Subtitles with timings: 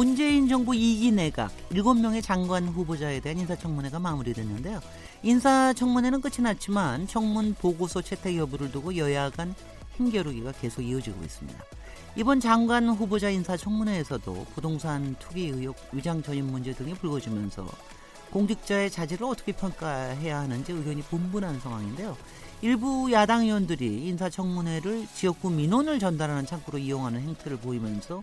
[0.00, 4.80] 문재인 정부 2기 내각 7명의 장관 후보자에 대한 인사청문회가 마무리됐는데요.
[5.22, 9.54] 인사청문회는 끝이 났지만 청문 보고서 채택 여부를 두고 여야 간
[9.98, 11.62] 힘겨루기가 계속 이어지고 있습니다.
[12.16, 17.68] 이번 장관 후보자 인사청문회에서도 부동산 투기 의혹, 위장 전입 문제 등이 불거지면서
[18.30, 22.16] 공직자의 자질을 어떻게 평가해야 하는지 의견이 분분한 상황인데요.
[22.62, 28.22] 일부 야당 의원들이 인사청문회를 지역구 민원을 전달하는 창구로 이용하는 행태를 보이면서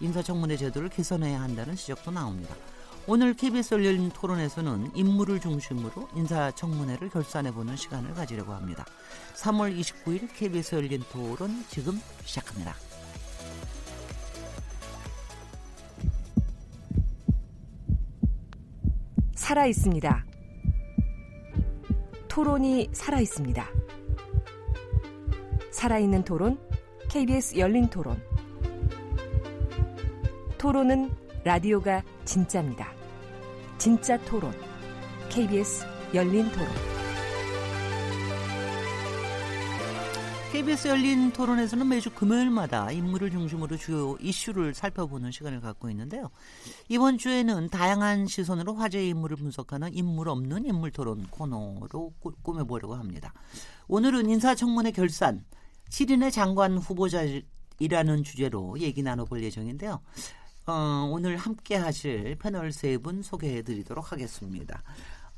[0.00, 2.54] 인사청문회 제도를 개선해야 한다는 지적도 나옵니다.
[3.06, 8.86] 오늘 KBS 열린 토론에서는 인물을 중심으로 인사청문회를 결산해보는 시간을 가지려고 합니다.
[9.34, 12.74] 3월 29일 KBS 열린 토론 지금 시작합니다.
[19.34, 20.24] 살아 있습니다.
[22.34, 23.73] 토론이 살아 있습니다.
[25.84, 26.58] 살아있는 토론,
[27.10, 28.18] KBS 열린 토론.
[30.56, 31.10] 토론은
[31.44, 32.90] 라디오가 진짜입니다.
[33.76, 34.50] 진짜 토론,
[35.28, 36.68] KBS 열린 토론.
[40.52, 46.30] KBS 열린 토론에서는 매주 금요일마다 인물을 중심으로 주요 이슈를 살펴보는 시간을 갖고 있는데요.
[46.88, 53.34] 이번 주에는 다양한 시선으로 화제의 인물을 분석하는 인물 없는 인물 토론 코너로 꾸며보려고 합니다.
[53.86, 55.44] 오늘은 인사청문회 결산,
[55.90, 60.00] 7인의 장관 후보자이라는 주제로 얘기 나눠볼 예정인데요.
[60.66, 64.82] 어, 오늘 함께 하실 패널 세 분 소개해 드리도록 하겠습니다.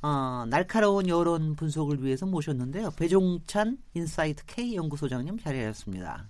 [0.02, 2.92] 어, 날카로운 여론 분석을 위해서 모셨는데요.
[2.92, 6.26] 배종찬 인사이트 K 연구소장님 자리하셨습니다.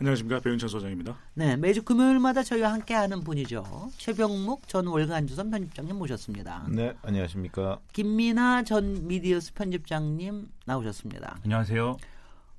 [0.00, 1.16] 안녕하십니까 배종찬 소장입니다.
[1.34, 3.90] 네 매주 금요일마다 저희와 함께하는 분이죠.
[3.98, 6.66] 최병묵 전 월간조선 편집장님 모셨습니다.
[6.70, 7.78] 네 안녕하십니까.
[7.92, 11.38] 김민하 전 미디어스 편집장님 나오셨습니다.
[11.44, 11.96] 안녕하세요.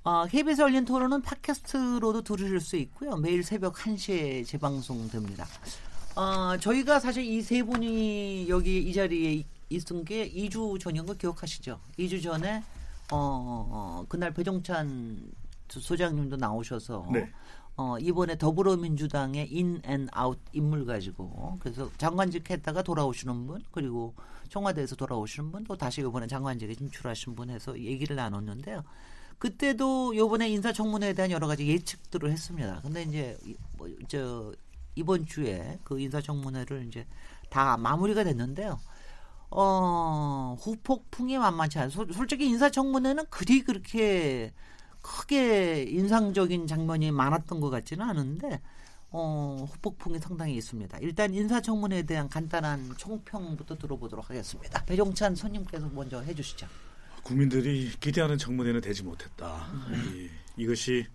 [0.03, 3.15] 어, KBS 열린 토론은 팟캐스트로도 들으실 수 있고요.
[3.15, 5.45] 매일 새벽 1시에 재방송됩니다.
[6.15, 11.79] 어, 저희가 사실 이 세 분이 여기 이 자리에 있은 게 2주 전인 거 기억하시죠?
[11.97, 12.57] 2주 전에
[13.11, 13.15] 어,
[13.71, 15.31] 어 그날 배종찬
[15.69, 17.31] 소장님도 나오셔서 네.
[17.77, 24.13] 어, 이번에 더불어민주당의 in and out 인물 가지고 그래서 장관직 했다가 돌아오시는 분 그리고
[24.49, 28.83] 청와대에서 돌아오시는 분 또 다시 이번에 장관직에 진출하신 분 해서 얘기를 나눴는데요.
[29.39, 32.79] 그때도 요번에 인사청문회에 대한 여러 가지 예측들을 했습니다.
[32.81, 33.37] 근데 이제
[33.77, 34.53] 뭐 저
[34.95, 37.05] 이번 주에 그 인사청문회를 이제
[37.49, 38.79] 다 마무리가 됐는데요.
[39.49, 41.91] 어, 후폭풍이 만만치 않아요.
[42.11, 44.51] 솔직히 인사청문회는 그리 그렇게
[45.01, 48.61] 크게 인상적인 장면이 많았던 것 같지는 않은데,
[49.11, 50.97] 어, 후폭풍이 상당히 있습니다.
[50.99, 54.83] 일단 인사청문회에 대한 간단한 총평부터 들어보도록 하겠습니다.
[54.85, 56.67] 배종찬 손님께서 먼저 해주시죠.
[57.23, 59.67] 국민들이 기대하는 청문회는 되지 못했다.
[60.13, 60.29] 이,
[60.61, 61.05] 이것이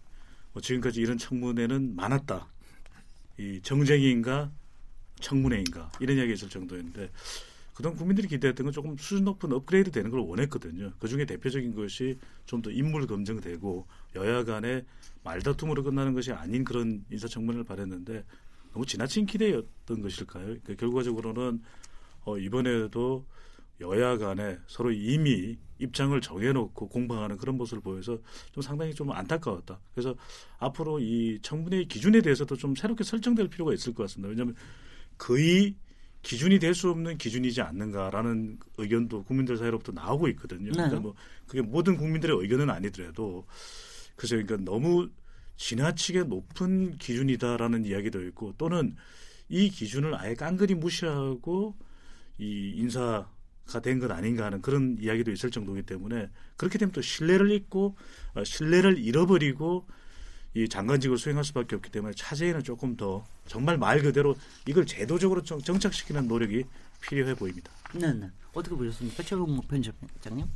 [0.52, 2.46] 뭐 지금까지 이런 청문회는 많았다.
[3.38, 4.50] 이 정쟁인가
[5.20, 7.10] 청문회인가 이런 이야기 있을 정도였는데
[7.74, 10.92] 그동안 국민들이 기대했던 건 조금 수준 높은 업그레이드 되는 걸 원했거든요.
[10.98, 13.86] 그 중에 대표적인 것이 좀 더 인물 검증되고
[14.16, 14.84] 여야 간의
[15.22, 18.24] 말다툼으로 끝나는 것이 아닌 그런 인사청문회를 바랬는데
[18.72, 20.44] 너무 지나친 기대였던 것일까요?
[20.46, 21.62] 그러니까 결과적으로는
[22.24, 23.24] 어, 이번에도
[23.80, 28.18] 여야 간에 서로 이미 입장을 정해놓고 공방하는 그런 모습을 보여서
[28.52, 29.80] 좀 상당히 좀 안타까웠다.
[29.92, 30.14] 그래서
[30.58, 34.28] 앞으로 이 청문회의 기준에 대해서도 좀 새롭게 설정될 필요가 있을 것 같습니다.
[34.28, 34.54] 왜냐하면
[35.16, 35.76] 거의
[36.22, 40.72] 기준이 될 수 없는 기준이지 않는가라는 의견도 국민들 사이로부터 나오고 있거든요.
[40.72, 41.00] 그러니까 네.
[41.00, 41.14] 뭐
[41.46, 43.46] 그게 모든 국민들의 의견은 아니더라도
[44.16, 45.08] 그래서 그러니까 너무
[45.56, 48.96] 지나치게 높은 기준이다라는 이야기도 있고 또는
[49.48, 51.76] 이 기준을 아예 깡그리 무시하고
[52.38, 53.30] 이 인사가
[53.80, 57.96] 된 것 아닌가 하는 그런 이야기도 있을 정도이기 때문에 그렇게 되면 또 신뢰를 잃고
[58.34, 59.86] 어, 신뢰를 잃어버리고
[60.54, 64.34] 이 장관직을 수행할 수밖에 없기 때문에 차제에는 조금 더 정말 말 그대로
[64.66, 66.64] 이걸 제도적으로 정, 정착시키는 노력이
[67.02, 67.70] 필요해 보입니다.
[67.94, 68.30] 네, 네.
[68.54, 69.22] 어떻게 보셨습니까?
[69.22, 70.46] 최병묵 편집장님?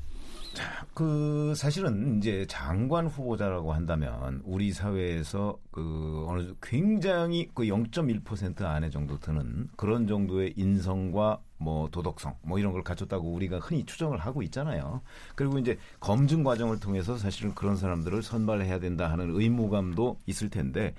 [0.93, 8.91] 그 사실은 이제 장관 후보자라고 한다면 우리 사회에서 그 어느 정도 굉장히 그 0.1% 안에
[8.91, 14.43] 정도 드는 그런 정도의 인성과 뭐 도덕성 뭐 이런 걸 갖췄다고 우리가 흔히 추정을 하고
[14.43, 15.01] 있잖아요.
[15.35, 20.95] 그리고 이제 검증 과정을 통해서 사실은 그런 사람들을 선발해야 된다 하는 의무감도 있을 텐데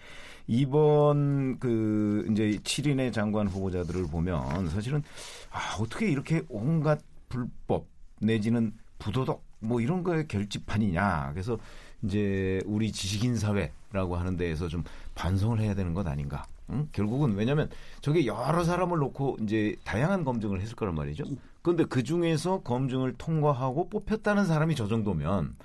[0.47, 5.03] 이번 그 이제 7인의 장관 후보자들을 보면 사실은
[5.51, 6.99] 아 어떻게 이렇게 온갖
[7.29, 7.87] 불법
[8.19, 11.31] 내지는 부도덕 뭐 이런 거에 결집판이냐.
[11.33, 11.57] 그래서
[12.03, 14.83] 이제 우리 지식인 사회라고 하는 데에서 좀
[15.15, 16.45] 반성을 해야 되는 것 아닌가.
[16.69, 16.87] 응?
[16.91, 17.69] 결국은 왜냐하면
[18.01, 21.23] 저게 여러 사람을 놓고 이제 다양한 검증을 했을 거란 말이죠.
[21.61, 25.55] 그런데 그 중에서 검증을 통과하고 뽑혔다는 사람이 저 정도면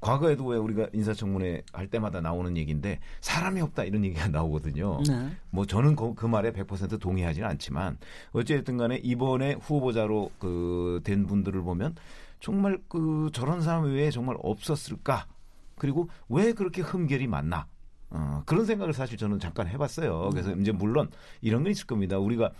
[0.00, 5.00] 과거에도 왜 우리가 인사청문회 할 때마다 나오는 얘기인데 사람이 없다 이런 얘기가 나오거든요.
[5.08, 5.30] 네.
[5.48, 7.96] 뭐 저는 그, 그 말에 100% 동의하지는 않지만
[8.32, 11.94] 어쨌든 간에 이번에 후보자로 그 된 분들을 보면
[12.40, 15.26] 정말 그 저런 사람 외에 정말 없었을까?
[15.76, 17.66] 그리고 왜 그렇게 흠결이 많나?
[18.14, 20.30] 어, 그런 생각을 사실 저는 잠깐 해봤어요.
[20.30, 21.10] 그래서 이제 물론
[21.42, 22.16] 이런 건 있을 겁니다.
[22.16, 22.52] 우리가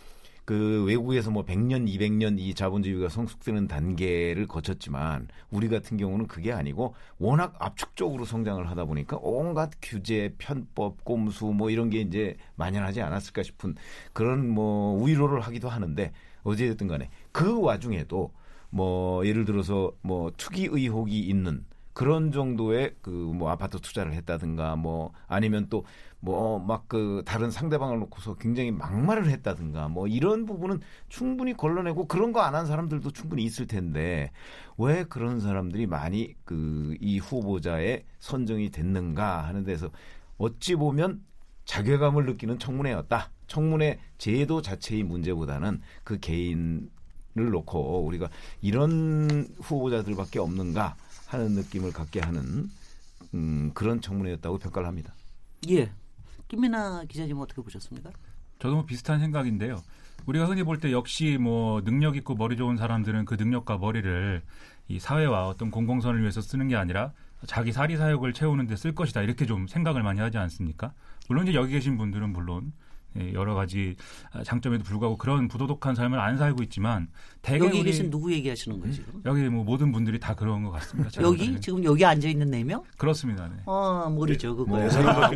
[0.45, 6.95] 그 외국에서 뭐 100년, 200년 이 자본주의가 성숙되는 단계를 거쳤지만 우리 같은 경우는 그게 아니고
[7.19, 13.45] 워낙 압축적으로 성장을 하다 보니까 온갖 규제, 편법, 꼼수 뭐 이런 게 이제 만연하지 않았을까
[13.45, 13.77] 싶은
[14.13, 16.13] 그런 뭐 위로를 하기도 하는데
[16.43, 18.33] 어찌됐든 간에 그 와중에도
[18.69, 25.13] 뭐 예를 들어서 뭐 투기 의혹이 있는 그런 정도의 그 뭐 아파트 투자를 했다든가 뭐
[25.29, 25.85] 아니면 또
[26.21, 30.81] 뭐 막 그 다른 상대방을 놓고서 굉장히 막말을 했다든가 뭐 이런 부분은
[31.11, 34.31] 충분히 걸러내고 그런 거 안 한 사람들도 충분히 있을 텐데
[34.79, 39.91] 왜 그런 사람들이 많이 그 이 후보자에 선정이 됐는가 하는 데서
[40.39, 41.23] 어찌 보면
[41.67, 43.31] 자괴감을 느끼는 청문회였다.
[43.47, 46.89] 청문회 제도 자체의 문제보다는 그 개인을
[47.35, 48.31] 놓고 우리가
[48.63, 50.97] 이런 후보자들밖에 없는가
[51.27, 52.71] 하는 느낌을 갖게 하는
[53.35, 55.15] 음, 그런 청문회였다고 평가를 합니다.
[55.71, 55.91] 예.
[56.49, 58.11] 김민아 기자님 어떻게 보셨습니까?
[58.59, 59.83] 저도 뭐 비슷한 생각인데요.
[60.27, 64.43] 우리가 흔히 볼 때 역시 뭐 능력 있고 머리 좋은 사람들은 그 능력과 머리를
[64.89, 67.13] 이 사회와 어떤 공공선을 위해서 쓰는 게 아니라
[67.47, 70.93] 자기 사리 사욕을 채우는 데 쓸 것이다 이렇게 좀 생각을 많이 하지 않습니까?
[71.29, 72.73] 물론 이제 여기 계신 분들은 물론 예,
[73.33, 73.97] 여러 가지
[74.45, 77.09] 장점에도 불구하고 그런 부도덕한 삶을 안 살고 있지만
[77.43, 79.21] 대개 여기 우리 계신 누구 얘기하시는 거예요 지금?
[79.25, 81.11] 여기 뭐 모든 분들이 다 그런 것 같습니다.
[81.11, 81.61] 제가 여기 보기에는.
[81.61, 82.83] 지금 여기 앉아 있는 네 명?
[82.97, 83.47] 그렇습니다.
[83.49, 83.55] 네.
[83.67, 84.71] 어 모르죠 그거.
[84.77, 84.85] 뭐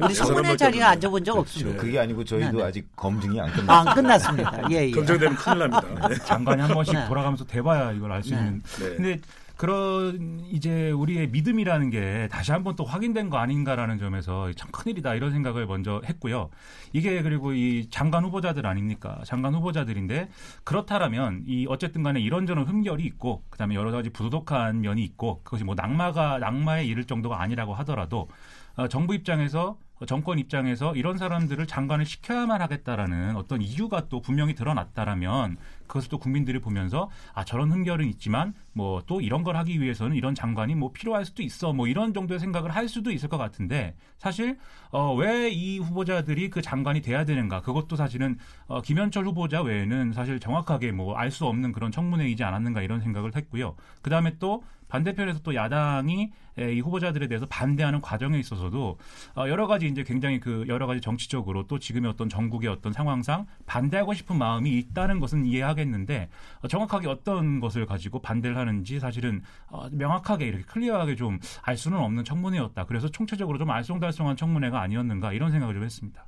[0.03, 1.41] 우리 청문회 자리에 앉아본 적 그렇죠.
[1.41, 1.81] 없습니다.
[1.81, 2.65] 그게 아니고 저희도 네, 네.
[2.65, 3.79] 아직 검증이 안 아, 끝났습니다.
[3.91, 4.71] 안 끝났습니다.
[4.73, 4.91] 예, 예.
[4.91, 6.09] 검증되면 큰일 납니다.
[6.09, 6.15] 네.
[6.25, 7.07] 장관이 한 번씩 네.
[7.09, 8.37] 돌아가면서 대봐야 이걸 알수 네.
[8.39, 8.63] 있는.
[8.81, 8.97] 네.
[8.97, 9.21] 근데
[9.59, 15.33] 그런 이제 우리의 믿음이라는 게 다시 한번 또 확인된 거 아닌가라는 점에서 참 큰일이다 이런
[15.33, 16.51] 생각을 먼저 했고요.
[16.93, 19.21] 이게 그리고 이 장관 후보자들 아닙니까?
[19.25, 20.29] 장관 후보자들인데
[20.63, 25.75] 그렇다라면 이 어쨌든 간에 이런저런 흠결이 있고 그다음에 여러 가지 부도덕한 면이 있고 그것이 뭐
[25.75, 28.29] 낙마가 낙마에 이를 정도가 아니라고 하더라도
[28.77, 29.77] 어, 정부 입장에서
[30.07, 35.57] 정권 입장에서 이런 사람들을 장관을 시켜야만 하겠다라는 어떤 이유가 또 분명히 드러났다라면
[35.87, 40.35] 그것을 또 국민들이 보면서 아 저런 흠결은 있지만 뭐 또 이런 걸 하기 위해서는 이런
[40.35, 44.59] 장관이 뭐 필요할 수도 있어 뭐 이런 정도의 생각을 할 수도 있을 것 같은데 사실
[44.91, 48.37] 어, 왜 이 후보자들이 그 장관이 돼야 되는가 그것도 사실은
[48.67, 53.35] 어, 김현철 후보자 외에는 사실 정확하게 뭐 알 수 없는 그런 청문회이지 않았는가 이런 생각을
[53.37, 53.77] 했고요.
[54.03, 58.99] 그 다음에 또 반대편에서 또 야당이 에, 이 후보자들에 대해서 반대하는 과정에 있어서도
[59.37, 63.47] 어, 여러 가지 이제 굉장히 그 여러 가지 정치적으로 또 지금의 어떤 전국의 어떤 상황상
[63.67, 66.29] 반대하고 싶은 마음이 있다는 것은 이해하겠는데
[66.63, 71.99] 어, 정확하게 어떤 것을 가지고 반대를 하는지 사실은 어, 명확하게 이렇게 클리어하게 좀 알 수는
[71.99, 72.85] 없는 청문회였다.
[72.85, 76.27] 그래서 총체적으로 좀 알쏭달쏭한 청문회가 아니었는가 이런 생각을 좀 했습니다.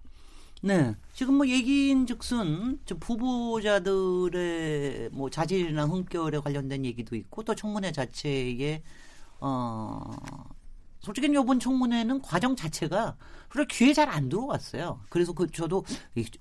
[0.63, 0.95] 네.
[1.15, 4.31] 지금 뭐 얘기인 즉슨 저 후보자들의
[5.13, 8.83] 뭐 자질이나 흠결에 관련된 얘기도 있고 또 청문회 자체에
[9.41, 10.01] 어
[11.01, 13.17] 솔직히 이번 청문회는 과정 자체가
[13.49, 15.01] 그래 귀에 잘안 들어왔어요.
[15.09, 15.85] 그래서 그 저도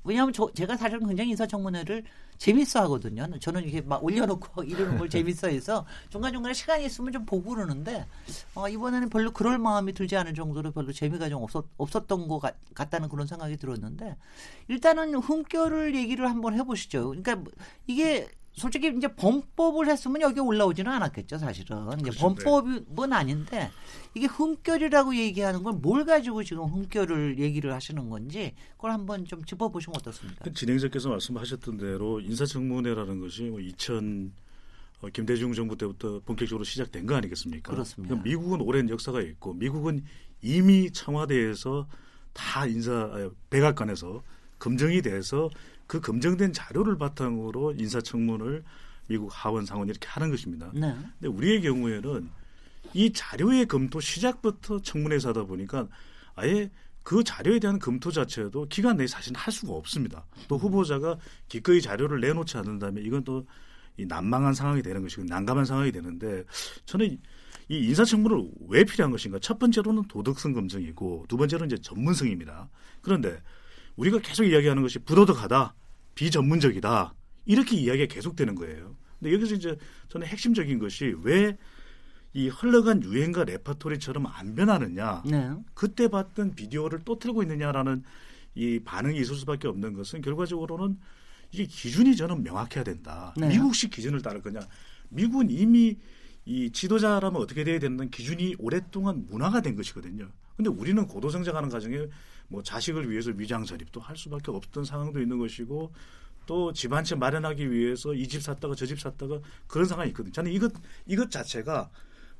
[0.03, 2.03] 왜냐하면 저 제가 사실은 굉장히 인사청문회를
[2.37, 3.27] 재밌어 하거든요.
[3.39, 8.05] 저는 이렇게 막 올려놓고 이러는 걸 재밌어해서 중간 중간에 시간이 있으면 좀 보고 그러는데
[8.53, 12.55] 어, 이번에는 별로 그럴 마음이 들지 않을 정도로 별로 재미가 좀 없었 없었던 것 같,
[12.73, 14.15] 같다는 그런 생각이 들었는데
[14.67, 17.09] 일단은 흠결을 얘기를 한번 해보시죠.
[17.09, 17.51] 그러니까 뭐
[17.87, 21.87] 이게 솔직히 이제 범법을 했으면 여기 올라오지는 않았겠죠, 사실은.
[21.99, 23.71] 이제 그렇죠, 범법은 아닌데
[24.13, 29.95] 이게 흠결이라고 얘기하는 걸 뭘 가지고 지금 흠결을 얘기를 하시는 건지 그걸 한번 좀 짚어보시면
[29.97, 30.43] 어떻습니까?
[30.43, 34.31] 그 진행자께서 말씀하셨던 대로 인사청문회라는 것이 뭐 2000
[35.01, 37.71] 어, 김대중 정부 때부터 본격적으로 시작된 거 아니겠습니까?
[37.71, 38.09] 그렇습니다.
[38.13, 40.03] 그럼 미국은 오랜 역사가 있고 미국은
[40.41, 41.87] 이미 청와대에서
[42.33, 44.21] 다 인사 아, 백악관에서
[44.59, 45.49] 검증이 돼서
[45.89, 48.63] 그 검증된 자료를 바탕으로 인사청문을
[49.07, 50.71] 미국 하원 상원 이렇게 하는 것입니다.
[50.73, 50.95] 네.
[51.19, 52.29] 근데 우리의 경우에는
[52.93, 55.87] 이 자료의 검토 시작부터 청문회에서 하다 보니까
[56.35, 56.69] 아예
[57.03, 60.25] 그 자료에 대한 검토 자체도 기간 내에 사실 할 수가 없습니다.
[60.47, 61.17] 또 후보자가
[61.47, 63.45] 기꺼이 자료를 내놓지 않는다면 이건 또
[63.99, 66.45] 이 난망한 상황이 되는 것이고 난감한 상황이 되는데
[66.85, 67.19] 저는
[67.67, 69.37] 이 인사청문을 왜 필요한 것인가?
[69.39, 72.69] 첫 번째로는 도덕성 검증이고 두 번째로는 이제 전문성입니다.
[73.01, 73.41] 그런데
[73.99, 75.75] 우리가 계속 이야기하는 것이 부도덕하다,
[76.15, 77.13] 비전문적이다
[77.45, 78.95] 이렇게 이야기가 계속되는 거예요.
[79.19, 79.77] 근데 여기서 이제
[80.09, 81.57] 저는 핵심적인 것이 왜
[82.33, 85.23] 이 흘러간 유행과 레퍼토리처럼 안 변하느냐.
[85.25, 85.51] 네.
[85.73, 88.03] 그때 봤던 비디오를 또 틀고 있느냐라는
[88.55, 90.99] 이 반응이 있을 수밖에 없는 것은 결과적으로는
[91.51, 93.33] 이게 기준이 저는 명확해야 된다.
[93.35, 93.47] 네.
[93.47, 94.59] 미국식 기준을 따를 거냐.
[95.09, 95.97] 미국은 이미
[96.45, 100.29] 이 지도자라면 어떻게 돼야 되는 기준이 오랫동안 문화가 된 것이거든요.
[100.55, 101.97] 근데 우리는 고도 성장하는 과정에
[102.49, 105.91] 뭐 자식을 위해서 위장 전입도 할 수밖에 없던 상황도 있는 것이고
[106.45, 110.33] 또 집 한 채 마련하기 위해서 이 집 샀다가 저 집 샀다가 그런 상황이 있거든요.
[110.33, 110.71] 저는 이것
[111.05, 111.89] 이것 자체가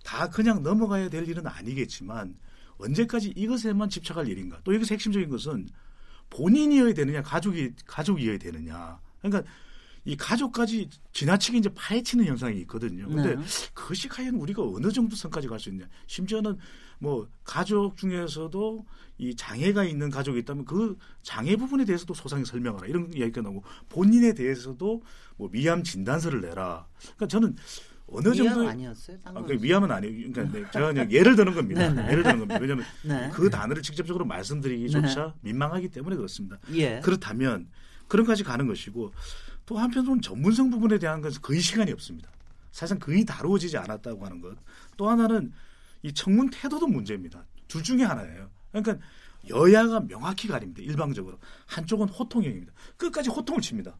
[0.04, 2.36] 다 그냥 넘어가야 될 일은 아니겠지만
[2.80, 4.60] 언제까지 이것에만 집착할 일인가?
[4.64, 5.68] 또 여기서 핵심적인 것은
[6.30, 9.00] 본인이어야 되느냐, 가족이 가족이어야 되느냐.
[9.22, 9.52] 그러니까
[10.06, 13.08] 이 가족까지 지나치게 이제 파헤치는 현상이 있거든요.
[13.10, 13.44] 근데 네.
[13.74, 15.88] 그것이 과연 우리가 어느 정도 선까지 갈 수 있냐.
[16.08, 16.58] 심지어는
[17.00, 18.86] 뭐 가족 중에서도
[19.18, 24.34] 이 장애가 있는 가족이 있다면 그 장애 부분에 대해서도 소상히 설명하라 이런 이야기가 나오고 본인에
[24.34, 25.02] 대해서도
[25.38, 26.88] 뭐 미암 진단서를 내라.
[27.00, 27.56] 그러니까 저는
[28.08, 29.18] 어느 정도 아니었어요?
[29.24, 29.58] 아, 딴 그?
[29.62, 30.32] 위암은 아니에요.
[30.32, 31.88] 그러니까 네, 제가 그냥 예를 드는 겁니다.
[31.90, 32.12] 네, 네.
[32.12, 32.60] 예를 드는 겁니다.
[32.60, 33.30] 왜냐하면 네.
[33.34, 36.58] 그 단어를 직접적으로 말씀드리기조차 민망하기 때문에 그렇습니다.
[36.74, 37.00] 예.
[37.02, 37.68] 그렇다면
[38.08, 39.14] 그런까지 가는 것이고
[39.66, 42.30] 또 한편으로는 전문성 부분에 대한 것은 거의 시간이 없습니다.
[42.72, 44.58] 사실상 거의 다루어지지 않았다고 하는 것.
[44.98, 45.52] 또 하나는
[46.02, 47.46] 이 청문 태도도 문제입니다.
[47.68, 48.50] 둘 중에 하나예요.
[48.72, 48.98] 그러니까
[49.50, 50.82] 여야가 명확히 가립니다.
[50.82, 51.40] 일방적으로.
[51.66, 52.74] 한쪽은 호통형입니다.
[52.98, 53.98] 끝까지 호통을 칩니다.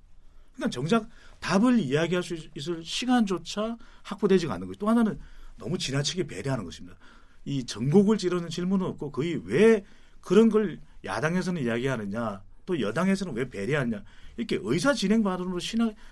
[0.56, 1.08] 그러니까 정작
[1.40, 5.20] 답을 이야기할 수 있을 시간조차 확보되지가 않는 것이 또 하나는
[5.58, 6.98] 너무 지나치게 배려하는 것입니다.
[7.46, 9.86] 이 전곡을 찌르는 질문은 없고 거의 왜
[10.22, 14.04] 그런 걸 야당에서는 이야기하느냐 또 여당에서는 왜 배려하느냐
[14.38, 15.60] 이렇게 의사 진행 발언으로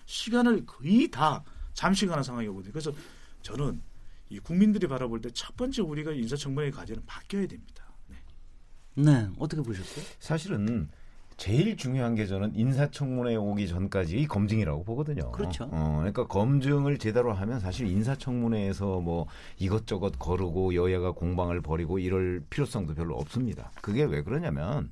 [0.05, 2.71] 시간을 거의 다 잠식하는 상황이 오거든요.
[2.71, 2.91] 그래서
[3.41, 3.81] 저는
[4.29, 7.83] 이 국민들이 바라볼 때 첫 번째 우리가 인사청문회 과제는 바뀌어야 됩니다.
[8.07, 8.15] 네.
[9.03, 9.27] 네.
[9.39, 10.05] 어떻게 보셨어요?
[10.19, 10.89] 사실은
[11.37, 15.31] 제일 중요한 게 저는 인사청문회 오기 전까지 이 검증이라고 보거든요.
[15.31, 15.69] 그렇죠.
[15.71, 19.27] 어, 그러니까 검증을 제대로 하면 사실 인사청문회에서 뭐
[19.59, 23.71] 이것저것 거르고 여야가 공방을 벌이고 이럴 필요성도 별로 없습니다.
[23.81, 24.89] 그게 왜 그러냐면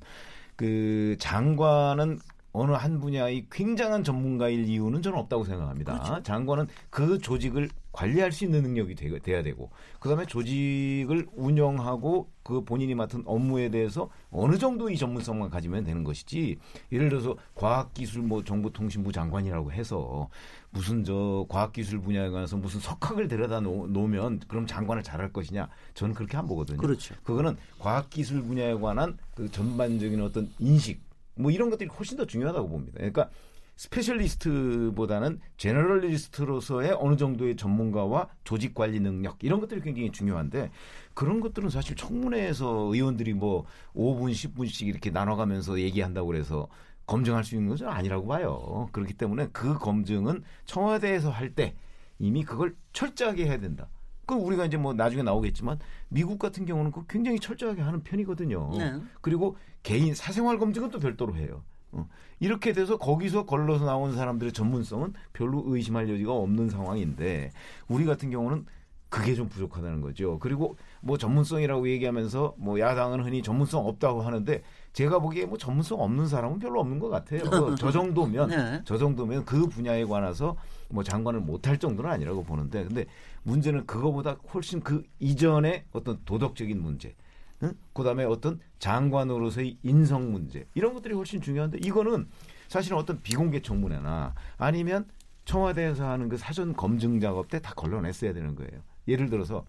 [0.54, 2.20] 그 장관은
[2.56, 5.92] 어느 한 분야의 굉장한 전문가일 이유는 저는 없다고 생각합니다.
[5.92, 6.22] 그렇죠.
[6.22, 9.70] 장관은 그 조직을 관리할 수 있는 능력이 되, 돼야 되고,
[10.00, 16.56] 그다음에 조직을 운영하고 그 본인이 맡은 업무에 대해서 어느 정도의 전문성만 가지면 되는 것이지.
[16.92, 20.28] 예를 들어서 과학기술 뭐 정보통신부 장관이라고 해서
[20.70, 25.68] 무슨 저 과학기술 분야에 관해서 무슨 석학을 데려다 놓, 놓으면 그럼 장관을 잘할 것이냐?
[25.92, 26.78] 저는 그렇게 안 보거든요.
[26.78, 27.14] 그렇죠.
[27.22, 31.05] 그거는 과학기술 분야에 관한 그 전반적인 어떤 인식
[31.36, 32.94] 뭐 이런 것들이 훨씬 더 중요하다고 봅니다.
[32.96, 33.30] 그러니까
[33.76, 40.70] 스페셜리스트보다는 제너럴리스트로서의 어느 정도의 전문가와 조직 관리 능력 이런 것들이 굉장히 중요한데
[41.14, 46.68] 그런 것들은 사실 청문회에서 의원들이 뭐 5분 10분씩 이렇게 나눠가면서 얘기한다고 그래서
[47.06, 48.88] 검증할 수 있는 것은 아니라고 봐요.
[48.92, 51.76] 그렇기 때문에 그 검증은 청와대에서 할 때
[52.18, 53.88] 이미 그걸 철저하게 해야 된다.
[54.26, 55.78] 그 우리가 이제 뭐 나중에 나오겠지만
[56.08, 58.70] 미국 같은 경우는 그 굉장히 철저하게 하는 편이거든요.
[58.76, 59.00] 네.
[59.20, 61.62] 그리고 개인 사생활 검증은 또 별도로 해요.
[61.92, 62.08] 어.
[62.40, 67.52] 이렇게 돼서 거기서 걸러서 나온 사람들의 전문성은 별로 의심할 여지가 없는 상황인데
[67.88, 68.66] 우리 같은 경우는
[69.08, 70.38] 그게 좀 부족하다는 거죠.
[70.40, 76.26] 그리고 뭐 전문성이라고 얘기하면서 뭐 야당은 흔히 전문성 없다고 하는데 제가 보기에 뭐 전문성 없는
[76.26, 77.40] 사람은 별로 없는 것 같아요.
[77.78, 78.82] 저 정도면 네.
[78.84, 80.56] 저 정도면 그 분야에 관해서
[80.88, 83.06] 뭐 장관을 못할 정도는 아니라고 보는데 근데
[83.46, 87.14] 문제는 그거보다 훨씬 그 이전의 어떤 도덕적인 문제
[87.62, 87.72] 응?
[87.94, 92.28] 그다음에 어떤 장관으로서의 인성 문제 이런 것들이 훨씬 중요한데 이거는
[92.68, 95.06] 사실은 어떤 비공개 청문회나 아니면
[95.44, 98.82] 청와대에서 하는 그 사전 검증 작업 때 다 걸러냈어야 되는 거예요.
[99.06, 99.64] 예를 들어서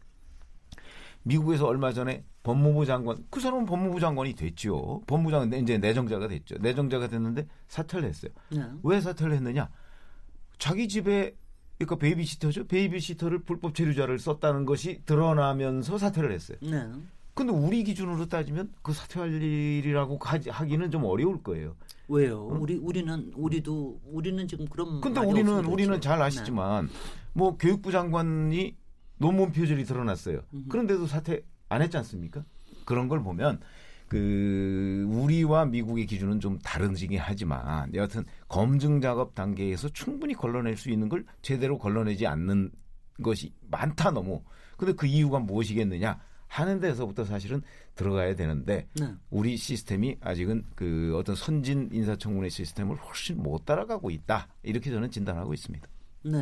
[1.21, 5.03] 미국에서 얼마 전에 법무부 장관 그 사람은 법무부 장관이 됐죠.
[5.05, 6.57] 법무부 장관 이제 내정자가 됐죠.
[6.59, 8.31] 내정자가 됐는데 사퇴를 했어요.
[8.49, 8.63] 네.
[8.81, 9.69] 왜 사퇴를 했느냐?
[10.57, 11.35] 자기 집에
[11.77, 12.67] 그러니까 베이비시터죠.
[12.67, 16.57] 베이비시터를 불법 체류자를 썼다는 것이 드러나면서 사퇴를 했어요.
[16.61, 16.83] 네.
[17.35, 21.75] 근데 우리 기준으로 따지면 그 사퇴할 일이라고 하기는 좀 어려울 거예요.
[22.07, 22.45] 왜요?
[22.45, 25.01] 우리 우리는 우리도 우리는 지금 그런 어?
[25.01, 26.01] 근데 우리는 없으면 우리는.
[26.01, 26.89] 잘 아시지만
[27.33, 28.75] 뭐 교육부 장관이
[29.19, 30.41] 논문 표절이 드러났어요.
[30.69, 32.43] 그런데도 사퇴 안 했지 않습니까?
[32.85, 33.59] 그런 걸 보면
[34.07, 41.09] 그 우리와 미국의 기준은 좀 다르긴 하지만 여하튼 검증 작업 단계에서 충분히 걸러낼 수 있는
[41.09, 42.71] 걸 제대로 걸러내지 않는
[43.21, 44.43] 것이 많다 너무.
[44.77, 47.61] 근데 그 이유가 무엇이겠느냐 하는 데서부터 사실은
[47.95, 49.13] 들어가야 되는데 네.
[49.29, 55.53] 우리 시스템이 아직은 그 어떤 선진 인사청문회 시스템을 훨씬 못 따라가고 있다 이렇게 저는 진단하고
[55.53, 55.87] 있습니다.
[56.25, 56.39] 네.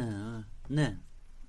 [0.69, 0.97] 네.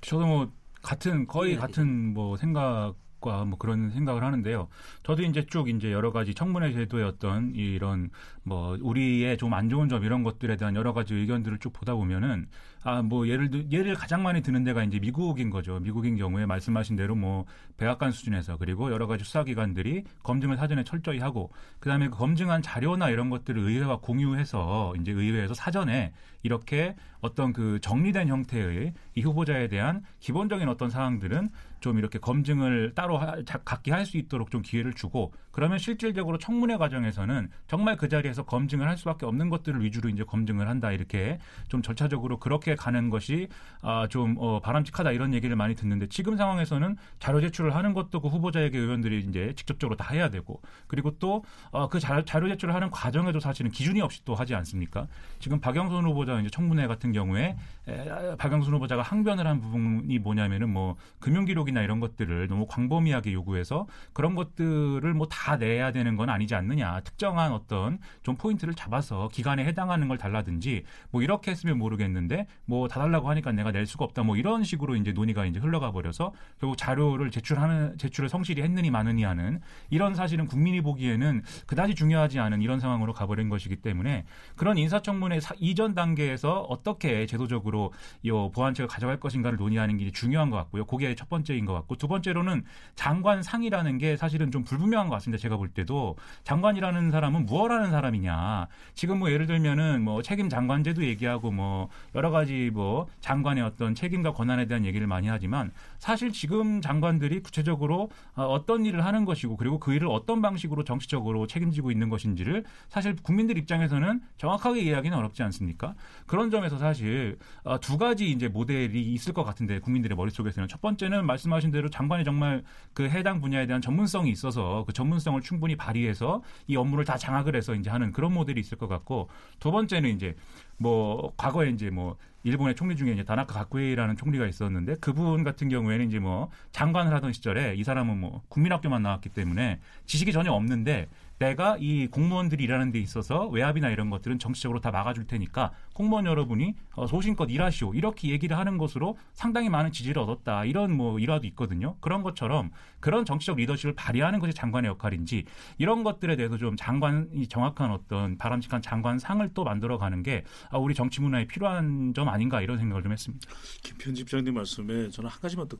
[0.01, 1.59] 저도 뭐 같은 거의 네.
[1.59, 4.69] 같은 뭐 생각 않을까 뭐 그런 생각을 하는데요.
[5.03, 8.11] 저도 이제 쭉 이제 여러 가지 청문회 제도의 어떤 이런
[8.43, 12.47] 뭐 우리의 좀 안 좋은 점 이런 것들에 대한 여러 가지 의견들을 쭉 보다 보면은
[12.87, 15.81] 아 뭐 예를 들 예를 가장 많이 드는 데가 이제 미국인 거죠.
[15.81, 17.45] 미국인 경우에 말씀하신 대로 뭐
[17.79, 21.51] 백악관 수준에서 그리고 여러 가지 수사기관들이 검증을 사전에 철저히 하고
[21.81, 26.13] 그다음에 그 검증한 자료나 이런 것들을 의회와 공유해서 이제 의회에서 사전에
[26.45, 31.51] 이렇게 어떤 그 정리된 형태의 이 후보자에 대한 기본적인 어떤 사항들은
[31.81, 33.19] 좀 이렇게 검증을 따로
[33.65, 38.97] 갖게 할수 있도록 좀 기회를 주고 그러면 실질적으로 청문회 과정에서는 정말 그 자리에서 검증을 할
[38.97, 41.39] 수밖에 없는 것들을 위주로 이제 검증을 한다 이렇게
[41.69, 43.49] 좀 절차적으로 그렇게 가는 것이
[43.83, 48.29] 아, 좀 어, 바람직하다 이런 얘기를 많이 듣는데 지금 상황에서는 자료 제출을 하는 것도 그
[48.29, 53.41] 후보자에게 의원들이 이제 직접적으로 다 해야 되고 그리고 또그 어, 그 자료, 제출을 하는 과정에도
[53.41, 55.07] 사실은 기준이 없이 또 하지 않습니까?
[55.39, 57.57] 지금 박영선 후보자 이제 청문회 같은 경우에
[57.89, 63.87] 에, 박영선 후보자가 항변을 한 부분이 뭐냐면은 뭐 금융 기록이나 이런 것들을 너무 광범위하게 요구해서
[64.13, 67.01] 그런 것들을 뭐 다 내야 되는 건 아니지 않느냐.
[67.01, 73.01] 특정한 어떤 좀 포인트를 잡아서 기간에 해당하는 걸 달라든지 뭐 이렇게 했으면 모르겠는데 뭐 다
[73.01, 74.23] 달라고 하니까 내가 낼 수가 없다.
[74.23, 79.23] 뭐 이런 식으로 이제 논의가 이제 흘러가 버려서 결국 자료를 제출하는 제출을 성실히 했느니 마느니
[79.25, 84.25] 하는 이런 사실은 국민이 보기에는 그다지 중요하지 않은 이런 상황으로 가버린 것이기 때문에
[84.57, 87.93] 그런 인사청문회 사, 이전 단계에서 어떻게 제도적으로
[88.23, 90.85] 이 보안책을 가져갈 것인가를 논의하는 게 중요한 것 같고요.
[90.87, 95.41] 그게 첫 번째인 것 같고 두 번째로는 장관상이라는 게 사실은 좀 불분명한 것 같습니다.
[95.41, 98.69] 제가 볼 때도 장관이라는 사람은 무엇 하는 사람이냐.
[98.95, 104.33] 지금 뭐 예를 들면은 뭐 책임 장관제도 얘기하고 뭐 여러 가지 뭐 장관의 어떤 책임과
[104.33, 109.79] 권한에 대한 얘기를 많이 하지만 사실 지금 장관들이 구체적으로 어, 어떤 일을 하는 것이고 그리고
[109.79, 115.95] 그 일을 어떤 방식으로 정치적으로 책임지고 있는 것인지를 사실 국민들 입장에서는 정확하게 이해하기는 어렵지 않습니까?
[116.27, 121.27] 그런 점에서 사실 어, 두 가지 이제 모델이 있을 것 같은데 국민들의 머릿속에서는 첫 번째는
[121.27, 126.77] 말씀하신 대로 장관이 정말 그 해당 분야에 대한 전문성이 있어서 그 전문성을 충분히 발휘해서 이
[126.77, 129.29] 업무를 다 장악을 해서 이제 하는 그런 모델이 있을 것 같고
[129.59, 130.35] 두 번째는 이제
[130.79, 136.07] 뭐 과거에 이제 뭐 일본의 총리 중에 이제 다나카 가쿠에이라는 총리가 있었는데 그분 같은 경우에는
[136.07, 141.77] 이제 뭐 장관을 하던 시절에 이 사람은 뭐 국민학교만 나왔기 때문에 지식이 전혀 없는데 내가
[141.79, 147.07] 이 공무원들이 일하는 데 있어서 외압이나 이런 것들은 정치적으로 다 막아줄 테니까 공무원 여러분이 어,
[147.07, 147.95] 소신껏 일하시오.
[147.95, 150.65] 이렇게 얘기를 하는 것으로 상당히 많은 지지를 얻었다.
[150.65, 151.97] 이런 뭐 일화도 있거든요.
[152.01, 152.71] 그런 것처럼
[153.01, 155.45] 그런 정치적 리더십을 발휘하는 것이 장관의 역할인지
[155.79, 161.21] 이런 것들에 대해서 좀 장관이 정확한 어떤 바람직한 장관상을 또 만들어가는 게 아, 우리 정치
[161.21, 163.47] 문화에 필요한 점 아닌가 이런 생각을 좀 했습니다.
[163.83, 165.77] 김 편집장님 말씀에 저는 한 가지만 더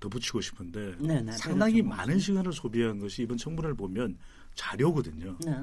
[0.00, 4.16] 덧붙이고 싶은데 네네, 상당히 많은 시간을 소비한 것이 이번 청문회를 보면
[4.54, 5.36] 자료거든요.
[5.44, 5.62] 네.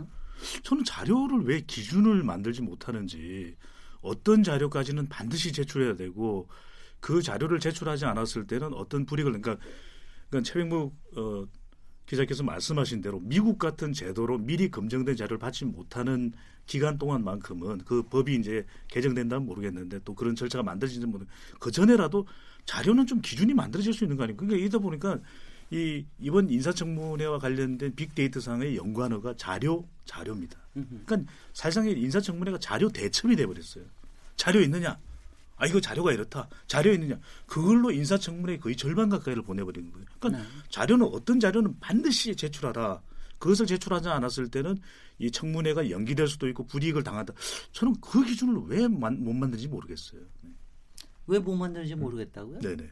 [0.64, 3.56] 저는 자료를 왜 기준을 만들지 못하는지
[4.02, 6.48] 어떤 자료까지는 반드시 제출해야 되고
[7.00, 9.64] 그 자료를 제출하지 않았을 때는 어떤 불이익을 그러니까,
[10.30, 11.48] 그러니까 최병무 어,
[12.06, 16.34] 기자께서 말씀하신 대로 미국 같은 제도로 미리 검증된 자료를 받지 못하는
[16.66, 21.26] 기간 동안만큼은 그 법이 이제 개정된다면 모르겠는데 또 그런 절차가 만들어지는 모르
[21.60, 22.28] 그 전에라도
[22.66, 24.46] 자료는 좀 기준이 만들어질 수 있는 거 아닙니까?
[24.46, 25.20] 그러니까 이러다 보니까
[25.72, 30.60] 이 이번 인사청문회와 관련된 빅데이터 상의 연관어가 자료 자료입니다.
[31.06, 33.86] 그러니까 사실상의 인사청문회가 자료 대첩이 돼버렸어요.
[34.36, 35.00] 자료 있느냐?
[35.56, 36.50] 아 이거 자료가 이렇다.
[36.68, 37.18] 자료 있느냐?
[37.46, 40.06] 그걸로 인사청문회 거의 절반 가까이를 보내버리는 거예요.
[40.20, 40.50] 그러니까 네.
[40.70, 43.02] 자료는 어떤 자료는 반드시 제출하라.
[43.40, 44.78] 그것을 제출하지 않았을 때는
[45.20, 47.34] 이 청문회가 연기될 수도 있고 불이익을 당한다.
[47.72, 50.22] 저는 그 기준을 왜 못 만드는지 모르겠어요.
[51.26, 51.38] 네.
[51.38, 52.60] 왜못 만드는지 모르겠다고요?
[52.60, 52.84] 네네.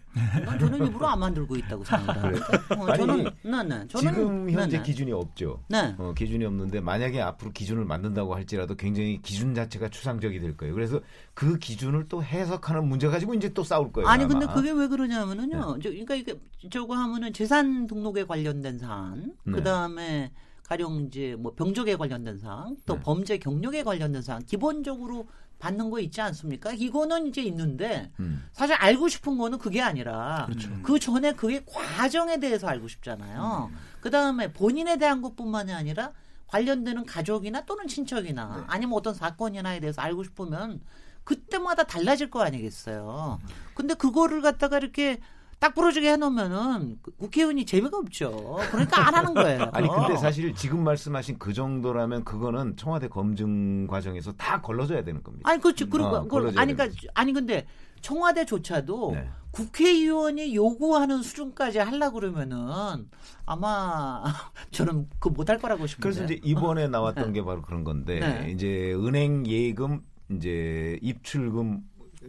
[0.45, 2.47] 난 저는 일부러 안 만들고 있다고 생각합니다.
[2.77, 3.87] 어, 저는, 네, 네.
[3.87, 4.83] 저는, 지금 현재 네, 네.
[4.83, 5.63] 기준이 없죠.
[5.67, 5.95] 네.
[5.97, 10.73] 어, 기준이 없는데 만약에 앞으로 기준을 만든다고 할지라도 굉장히 기준 자체가 추상적이 될 거예요.
[10.73, 11.01] 그래서
[11.33, 14.07] 그 기준을 또 해석하는 문제 가지고 이제 또 싸울 거예요.
[14.07, 14.33] 아니 아마.
[14.33, 15.79] 근데 그게 왜 그러냐면은요.
[15.81, 16.39] 저, 그러니까 이게
[16.69, 19.53] 저거 하면은 재산 등록에 관련된 사안, 네.
[19.53, 20.31] 그 다음에
[20.63, 23.01] 가령 이제 뭐 병적에 관련된 사항, 또 네.
[23.01, 25.27] 범죄 경력에 관련된 사항, 기본적으로
[25.59, 26.71] 받는 거 있지 않습니까?
[26.71, 28.45] 이거는 이제 있는데 음.
[28.53, 30.69] 사실 알고 싶은 거는 그게 아니라 그렇죠.
[30.81, 33.69] 그 전에 그게 과정에 대해서 알고 싶잖아요.
[33.99, 36.13] 그 다음에 본인에 대한 것뿐만이 아니라
[36.47, 38.63] 관련되는 가족이나 또는 친척이나 네.
[38.67, 40.81] 아니면 어떤 사건이나에 대해서 알고 싶으면
[41.23, 43.39] 그때마다 달라질 거 아니겠어요.
[43.75, 45.19] 근데 그거를 갖다가 이렇게
[45.59, 48.59] 딱 부러지게 해놓으면은 그 국회의원이 재미가 없죠.
[48.71, 49.69] 그러니까 안 하는 거예요.
[49.73, 55.49] 아니 근데 사실 지금 말씀하신 그 정도라면 그거는 청와대 검증 과정에서 다 걸러져야 되는 겁니다.
[55.49, 55.85] 아니 그렇지.
[55.85, 57.67] 그리고 어, 그걸 아니 그러니까 되는 아니 근데
[58.01, 59.29] 청와대조차도 네.
[59.51, 63.09] 국회의원이 요구하는 수준까지 하려 그러면은
[63.45, 64.23] 아마
[64.71, 66.01] 저는 그 못할 거라고 싶은데.
[66.01, 68.51] 그래서 이제 이번에 나왔던 게 바로 그런 건데 네.
[68.51, 71.81] 이제 은행 예금 이제 입출금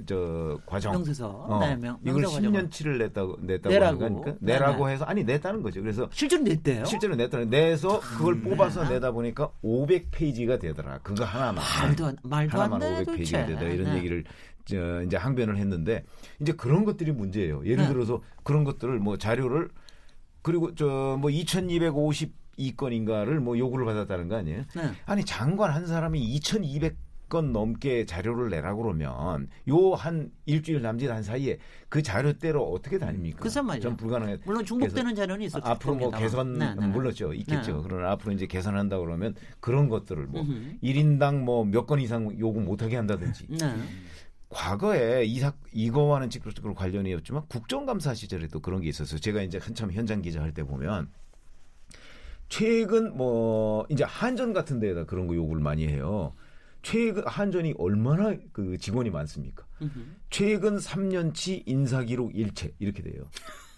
[0.06, 2.68] 저 과정 명세서 어, 네, 명, 이걸 명세 과정은.
[2.70, 4.04] 10년치를 냈다고 냈다고 내라고.
[4.04, 4.92] 하니까 네, 내라고 네.
[4.94, 5.80] 해서 아니 냈다는 거죠.
[5.82, 6.84] 그래서 실제로 냈대요.
[6.84, 8.94] 실제로 냈더니 내서 그걸 뽑아서 네.
[8.94, 10.98] 내다 보니까 500페이지가 되더라.
[11.02, 11.62] 그거 하나만.
[11.82, 13.46] 말도 안, 말도 안 하나만 되네 500페이지가 도대체.
[13.46, 13.96] 되다 이런 네.
[13.98, 14.24] 얘기를
[14.64, 16.04] 저 이제 항변을 했는데
[16.40, 17.64] 이제 그런 것들이 문제예요.
[17.64, 17.88] 예를 네.
[17.88, 19.68] 들어서 그런 것들을 뭐 자료를
[20.42, 24.64] 그리고 저 뭐 2252건인가를 뭐 요구를 받았다는 거 아니에요?
[24.76, 24.82] 네.
[25.06, 26.96] 아니 장관 한 사람이 2200
[27.30, 33.38] 건 넘게 자료를 내라고 그러면 요 한 일주일 남짓 한 사이에 그 자료대로 어떻게 다닙니까?
[33.40, 33.88] 글쎄 말이죠.
[33.88, 34.38] 전 불가능해.
[34.44, 36.10] 물론 중복되는 자료는 있었을 아, 앞으로 뭐.
[36.10, 36.86] 개선 네, 네.
[36.88, 37.76] 물렀죠 있겠죠.
[37.76, 37.82] 네.
[37.84, 40.78] 그러나 앞으로 이제 개선한다 그러면 그런 것들을 뭐 음흠.
[40.82, 43.74] 1인당 뭐 몇 건 이상 요구 못하게 한다든지 네.
[44.48, 49.20] 과거에 이사 이거와는 직접적으로 관련이 없지만 국정감사 시절에 또 그런 게 있었어요.
[49.20, 51.08] 제가 이제 한참 현장 기자 할 때 보면
[52.48, 56.34] 최근 뭐 이제 한전 같은 데에다 그런 거 요구를 많이 해요.
[56.82, 59.64] 최근 한전이 얼마나 그 직원이 많습니까?
[59.82, 60.00] 음흠.
[60.30, 63.24] 최근 3년치 인사 기록 일체 이렇게 돼요.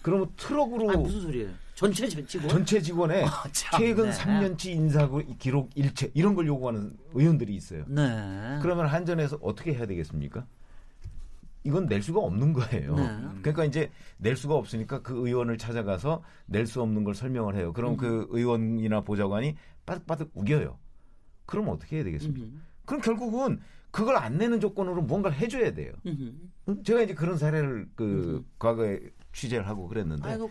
[0.01, 1.49] 그러면 트럭으로 아니 무슨 소리예요?
[1.75, 2.49] 전체 직원?
[2.49, 2.81] 전체
[3.25, 4.11] 아, 참, 최근 네.
[4.11, 7.85] 3년치 인사 기록 일체 이런 걸 요구하는 의원들이 있어요.
[7.87, 8.59] 네.
[8.61, 10.45] 그러면 한전에서 어떻게 해야 되겠습니까?
[11.63, 12.95] 이건 낼 수가 없는 거예요.
[12.95, 13.03] 네.
[13.41, 17.71] 그러니까 이제 낼 수가 없으니까 그 의원을 찾아가서 낼 수 없는 걸 설명을 해요.
[17.73, 20.77] 그럼 그 의원이나 보좌관이 빠득빠득 우겨요.
[21.45, 22.45] 그럼 어떻게 해야 되겠습니까?
[22.45, 22.57] 음흠.
[22.85, 23.59] 그럼 결국은
[23.91, 25.93] 그걸 안 내는 조건으로 뭔가를 해줘야 돼요.
[26.05, 26.31] 음흠.
[26.69, 26.83] 응?
[26.83, 28.99] 제가 이제 그런 사례를 그 과거에
[29.33, 30.49] 취재를 하고 그랬는데 아이고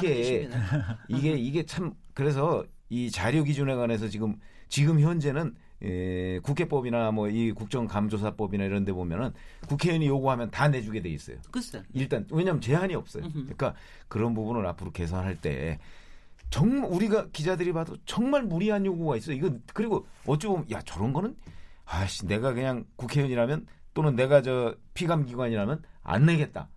[0.00, 0.50] 이게.
[1.08, 4.36] 이게 이게 참 그래서 이 자료 기준에 관해서 지금
[4.68, 9.32] 지금 현재는 에, 국회법이나 뭐 이 국정감조사법이나 이런 데 보면은
[9.68, 11.36] 국회의원이 요구하면 다 내주게 돼 있어요.
[11.50, 11.82] 글쎄.
[11.92, 13.24] 일단 왜냐하면 제한이 없어요.
[13.24, 13.32] 음흠.
[13.42, 13.74] 그러니까
[14.08, 15.78] 그런 부분을 앞으로 개선할 때
[16.54, 19.34] 정말 우리가 기자들이 봐도 정말 무리한 요구가 있어요.
[19.34, 21.34] 이거 그리고 어찌 보면 야 저런 거는
[21.84, 26.68] 아씨 내가 그냥 국회의원이라면 또는 내가 저 피감 기관이라면 안 내겠다.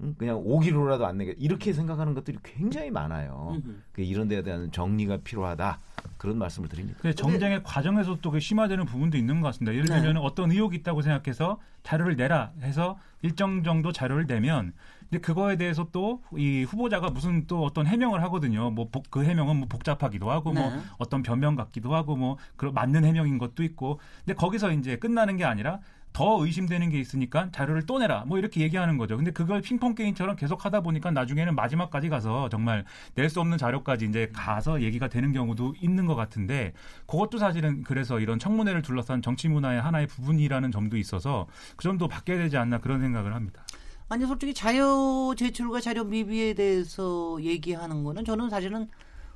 [0.00, 0.14] 응?
[0.16, 1.36] 그냥 오기로라도 안 내겠다.
[1.42, 3.60] 이렇게 생각하는 것들이 굉장히 많아요.
[3.92, 5.78] 그 이런 데에 대한 정리가 필요하다.
[6.16, 6.98] 그런 말씀을 드립니다.
[7.02, 9.74] 근데 정쟁의 과정에서 또 그게 심화되는 부분도 있는 것 같습니다.
[9.74, 10.20] 예를 들면 네.
[10.22, 14.72] 어떤 의혹이 있다고 생각해서 자료를 내라 해서 일정 정도 자료를 내면
[15.10, 18.70] 근데 그거에 대해서 또 이 후보자가 무슨 또 어떤 해명을 하거든요.
[18.70, 20.80] 뭐 그 해명은 뭐 복잡하기도 하고 뭐 네.
[20.98, 25.44] 어떤 변명 같기도 하고 뭐 그런 맞는 해명인 것도 있고 근데 거기서 이제 끝나는 게
[25.44, 25.80] 아니라
[26.12, 29.16] 더 의심되는 게 있으니까 자료를 또 내라 뭐 이렇게 얘기하는 거죠.
[29.16, 34.06] 근데 그걸 핑퐁 게임처럼 계속 하다 보니까 나중에는 마지막까지 가서 정말 낼 수 없는 자료까지
[34.06, 36.72] 이제 가서 얘기가 되는 경우도 있는 것 같은데
[37.06, 42.38] 그것도 사실은 그래서 이런 청문회를 둘러싼 정치 문화의 하나의 부분이라는 점도 있어서 그 점도 바뀌어야
[42.38, 43.62] 되지 않나 그런 생각을 합니다.
[44.08, 48.88] 아니 솔직히 자료 제출과 자료 미비에 대해서 얘기하는 거는 저는 사실은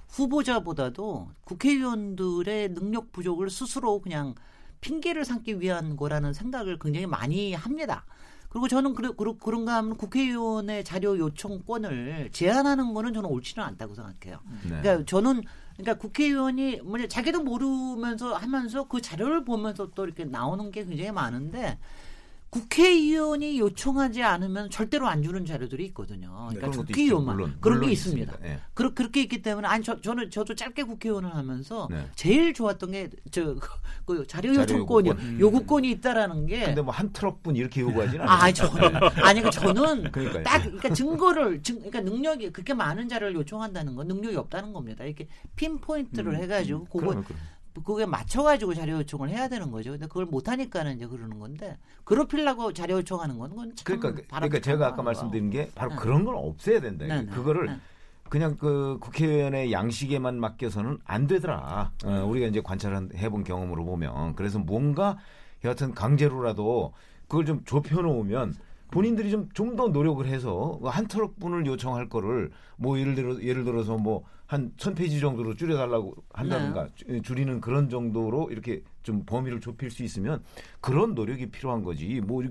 [0.09, 4.35] 후보자보다도 국회의원들의 능력 부족을 스스로 그냥
[4.81, 8.05] 핑계를 삼기 위한 거라는 생각을 굉장히 많이 합니다.
[8.49, 14.41] 그리고 저는 그러, 그러, 그런가 하면 국회의원의 자료 요청권을 제한하는 거는 저는 옳지는 않다고 생각해요.
[14.65, 14.81] 네.
[14.83, 15.43] 그러니까 저는
[15.79, 21.79] 그러니까 국회의원이 뭐냐 자기도 모르면서 하면서 그 자료를 보면서 또 이렇게 나오는 게 굉장히 많은데
[22.53, 26.49] 국회의원이 요청하지 않으면 절대로 안 주는 자료들이 있거든요.
[26.51, 27.35] 네, 그러니까 것도 국회의원만.
[27.37, 27.57] 물론.
[27.61, 28.31] 그런 물론 게 있습니다.
[28.33, 28.53] 있습니다.
[28.53, 28.61] 예.
[28.75, 32.07] 그렇 그렇게 있기 때문에 아니 저, 저는 저도 짧게 국회의원을 하면서 네.
[32.15, 33.57] 제일 좋았던 게저
[34.05, 35.41] 그 자료 요청권이 요구권.
[35.41, 38.43] 요구권이 있다라는 게 근데 뭐 한 트럭분 이렇게 요구하지는 아, 않아요.
[38.45, 40.43] 아니 저는 아니 그 저는 그러니까요.
[40.45, 45.05] 딱 그러니까 증거를 증 그러니까 능력이 그렇게 많은 자료를 요청한다는 건 능력이 없다는 겁니다.
[45.05, 47.39] 이렇게 핀 포인트를 해가지고 그거 그러면 그럼.
[47.81, 49.93] 그게 맞춰가지고 자료 요청을 해야 되는 거죠.
[49.93, 54.49] 근데 그걸 못 하니까는 이제 그러는 건데 괴롭히려고 자료 요청하는 건 그건 참 그러니까 바람
[54.49, 55.97] 그러니까 제가 아까 말씀드린 게 바로 네.
[55.97, 57.07] 그런 걸 없애야 된다.
[57.07, 57.77] 네, 네, 그거를 네.
[58.29, 61.93] 그냥 그 국회의원의 양식에만 맡겨서는 안 되더라.
[62.05, 65.19] 어, 우리가 이제 관찰한 해본 경험으로 보면 그래서 뭔가
[65.65, 66.93] 여하튼 강제로라도
[67.29, 68.55] 그걸 좀 좁혀놓으면
[68.93, 73.97] 본인들이 좀 좀 더 노력을 해서 한 트럭분을 요청할 거를 뭐 예를 들어 예를 들어서
[73.97, 76.91] 뭐 한 천 페이지 정도로 줄여 달라고 한다든가 네.
[76.95, 80.43] 주- 줄이는 그런 정도로 이렇게 좀 범위를 좁힐 수 있으면
[80.83, 82.21] 그런 노력이 필요한 거지.
[82.21, 82.43] 뭐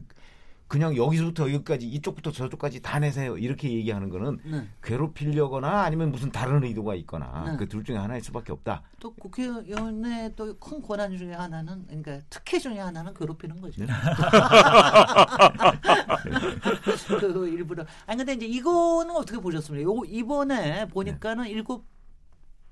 [0.71, 4.69] 그냥 여기서부터 여기까지 이쪽부터 저쪽까지 다 내세요 이렇게 얘기하는 거는 네.
[4.81, 7.57] 괴롭히려거나 아니면 무슨 다른 의도가 있거나 네.
[7.57, 8.81] 그둘 중에 하나일 수밖에 없다.
[9.01, 13.84] 또 국회의원의 또 큰 권한 중에 하나는 그러니까 특혜 중에 하나는 괴롭히는 거죠.
[13.84, 13.91] 네.
[17.19, 17.84] 그 일부러.
[18.05, 19.91] 아니 근데 이제 이거는 어떻게 보셨습니까?
[19.91, 21.86] 요 이번에 보니까는 일곱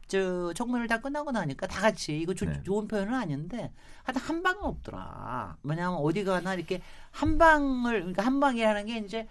[0.09, 2.61] 저 청문회를 다 끝나고 나니까 다 같이 이거 조- 네.
[2.63, 3.71] 좋은 표현은 아닌데
[4.03, 5.55] 하여튼 한 방은 없더라.
[5.63, 9.27] 왜냐하면 어디 가나 이렇게 한 방을 그러니까 한 방이라는 게 이제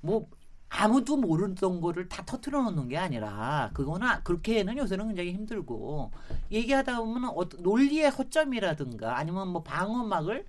[0.00, 0.26] 뭐
[0.70, 6.10] 아무도 모르던 거를 다 터트려 놓는 게 아니라 그거나 그렇게는 요새는 굉장히 힘들고
[6.50, 10.46] 얘기하다 보면 어떤 논리의 허점이라든가 아니면 뭐 방어막을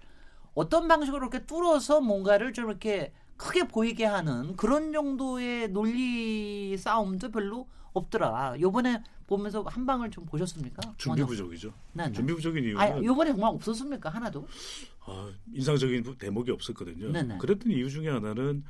[0.54, 7.68] 어떤 방식으로 이렇게 뚫어서 뭔가를 좀 이렇게 크게 보이게 하는 그런 정도의 논리 싸움도 별로
[7.94, 8.56] 없더라.
[8.60, 10.94] 요번에 보면서 한 방을 좀 보셨습니까?
[10.98, 11.24] 준비?
[11.24, 11.74] 부족이죠.
[11.94, 12.12] 네, 네.
[12.14, 14.10] 준비 부족인 이유는 아, 요번에 정말 없었습니까?
[14.10, 14.48] 하나도?
[15.06, 17.12] 아, 인상적인 부- 대목이 없었거든요.
[17.12, 17.38] 네네.
[17.38, 18.64] 그랬던 이유 중에 하나는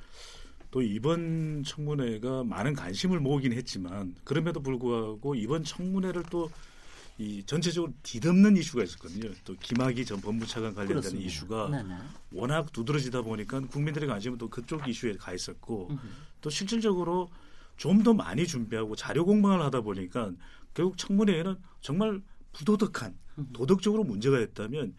[0.72, 6.50] 또 이번 청문회가 많은 관심을 모으긴 했지만 그럼에도 불구하고 이번 청문회를 또
[7.20, 9.30] 이 전체적으로 뒤덮는 이슈가 있었거든요.
[9.46, 11.28] 또 김학의 전 법무차관 관련된 그렇습니다.
[11.28, 11.96] 이슈가 네네.
[12.32, 16.02] 워낙 두드러지다 보니까 국민들의 관심은 또 그쪽 이슈에 가 있었고 음흠.
[16.42, 17.30] 또 실질적으로
[17.78, 20.32] 좀 더 많이 준비하고 자료 공방을 하다 보니까
[20.74, 22.22] 결국 청문회에는 정말
[22.54, 23.16] 부도덕한
[23.54, 24.94] 도덕적으로 문제가 있다면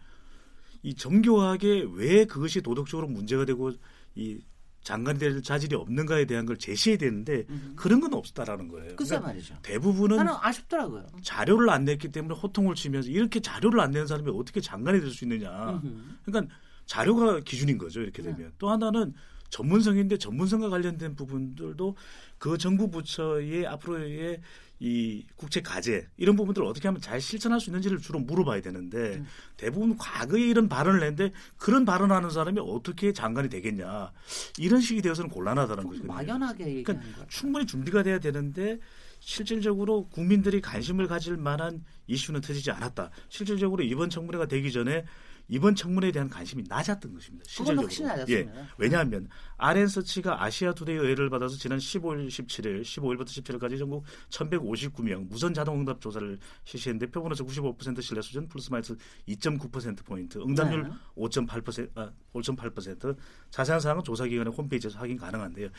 [0.83, 3.71] 이 정교하게 왜 그것이 도덕적으로 문제가 되고
[4.15, 4.39] 이
[4.83, 8.95] 장관이 될 자질이 없는가에 대한 걸 제시해야 되는데 그런 건 없었다라는 거예요.
[8.95, 9.57] 글쎄 그러니까 말이죠.
[9.63, 11.07] 대부분은 나는 아쉽더라고요.
[11.23, 15.25] 자료를 안 냈기 때문에 호통을 치면서 이렇게 자료를 안 내는 사람이 어떻게 장관이 될 수
[15.25, 15.71] 있느냐.
[15.83, 16.17] 음흠.
[16.25, 18.01] 그러니까 자료가 기준인 거죠.
[18.01, 18.35] 이렇게 네.
[18.35, 18.51] 되면.
[18.59, 19.13] 또 하나는
[19.55, 21.95] 전문성인데 전문성과 관련된 부분들도
[22.37, 24.41] 그 정부 부처의 앞으로의
[24.79, 29.25] 이 국책 과제 이런 부분들을 어떻게 하면 잘 실천할 수 있는지를 주로 물어봐야 되는데 음.
[29.55, 34.11] 대부분 과거에 이런 발언을 했는데 그런 발언하는 사람이 어떻게 장관이 되겠냐
[34.59, 36.13] 이런 식이 되어서는 곤란하다는 좀 거거든요.
[36.13, 37.25] 막연하게 그러니까.
[37.29, 38.79] 충분히 준비가 돼야 되는데
[39.21, 43.09] 실질적으로 국민들이 관심을 가질 만한 이슈는 터지지 않았다.
[43.29, 45.05] 실질적으로 이번 청문회가 되기 전에
[45.47, 47.45] 이번 청문회에 대한 관심이 낮았던 것입니다.
[47.47, 47.87] 실질적으로.
[48.31, 48.49] 예.
[48.77, 49.27] 왜냐하면
[49.57, 56.01] RN서치가 아시아 투데이 의뢰를 받아서 지난 15일, 17일, 15일부터 17일까지 전국 1,159명 무선 자동 응답
[56.01, 58.95] 조사를 실시했는데 표본오차 95% 신뢰 수준 플러스 마이너스
[59.27, 60.89] 2.9% 포인트, 응답률 네.
[61.15, 63.15] 5.8% 아, 5.8%
[63.51, 65.69] 자세한 사항은 조사 기관의 홈페이지에서 확인 가능한데요.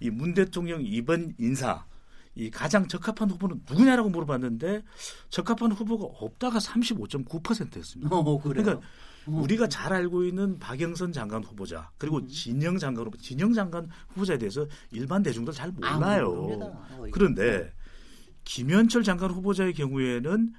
[0.00, 1.84] 이 문 대통령 이번 인사
[2.38, 4.84] 이 가장 적합한 후보는 누구냐라고 물어봤는데
[5.28, 8.14] 적합한 후보가 없다가 35.9%였습니다.
[8.14, 8.40] 어.
[8.40, 8.80] 그러니까
[9.26, 12.28] 우리가 잘 알고 있는 박영선 장관 후보자 그리고 음.
[12.28, 16.30] 진영 장관 후보, 진영 장관 후보자에 대해서 일반 대중들 잘 몰라요.
[16.30, 16.66] 모릅니다.
[16.66, 17.06] 어.
[17.10, 17.72] 그런데
[18.44, 20.54] 김현철 장관 후보자의 경우에는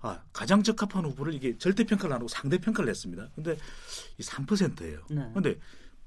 [0.00, 3.30] 아, 가장 적합한 후보를 이게 절대 평가를 안 하고 상대 평가를 했습니다.
[3.34, 3.56] 근데
[4.18, 5.00] 이 3%예요.
[5.08, 5.30] 네.
[5.32, 5.58] 근데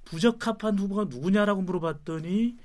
[0.06, 2.56] 부적합한 후보가 누구냐라고 물어봤더니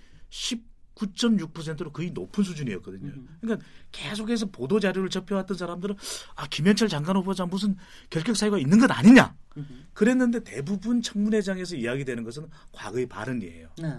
[0.94, 3.08] 19.6%로 거의 높은 수준이었거든요.
[3.14, 3.28] 음.
[3.40, 5.96] 그러니까 계속해서 보도 자료를 접해왔던 사람들은
[6.36, 7.76] 아 김현철 장관 후보자 무슨
[8.10, 9.34] 결격 사유가 있는 것 아니냐.
[9.94, 13.68] 그랬는데 대부분 청문회장에서 이야기되는 것은 과거의 발언이에요.
[13.78, 13.94] 네.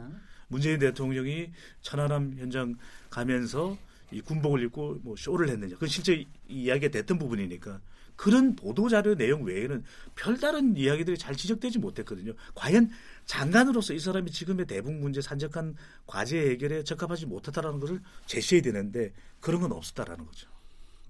[0.47, 1.51] 문재인 대통령이
[1.81, 2.75] 천안함 현장
[3.09, 3.77] 가면서
[4.11, 5.73] 이 군복을 입고 뭐 쇼를 했느냐.
[5.75, 7.79] 그건 실제 이- 이야기가 됐던 부분이니까
[8.15, 9.83] 그런 보도 자료 내용 외에는
[10.15, 12.33] 별다른 이야기들이 잘 지적되지 못했거든요.
[12.55, 12.89] 과연
[13.25, 19.61] 장관으로서 이 사람이 지금의 대북 문제 산적한 과제 해결에 적합하지 못하다라는 것을 제시해야 되는데 그런
[19.61, 20.49] 건 없었다라는 거죠.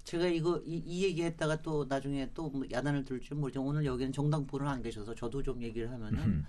[0.04, 4.66] 제가 이거 이, 이 얘기했다가 또 나중에 또뭐 야단을 들지 모르지만 오늘 여기는 정당 분은
[4.66, 6.44] 안 계셔서 저도 좀 얘기를 하면은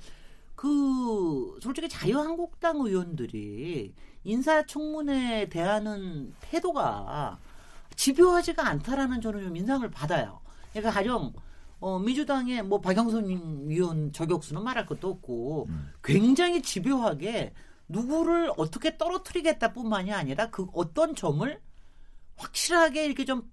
[0.56, 7.40] 그 솔직히 자유한국당 의원들이 인사청문회에 대하는 태도가
[7.96, 10.42] 집요하지가 않다라는 저는 좀 인상을 받아요.
[10.76, 11.34] 그러니까 가령
[11.80, 15.70] 어, 민주당의 뭐 박영선 위원 저격수는 말할 것도 없고
[16.04, 17.54] 굉장히 집요하게
[17.88, 21.62] 누구를 어떻게 떨어뜨리겠다뿐만이 아니라 그 어떤 점을
[22.38, 23.50] 확실하게 이렇게 좀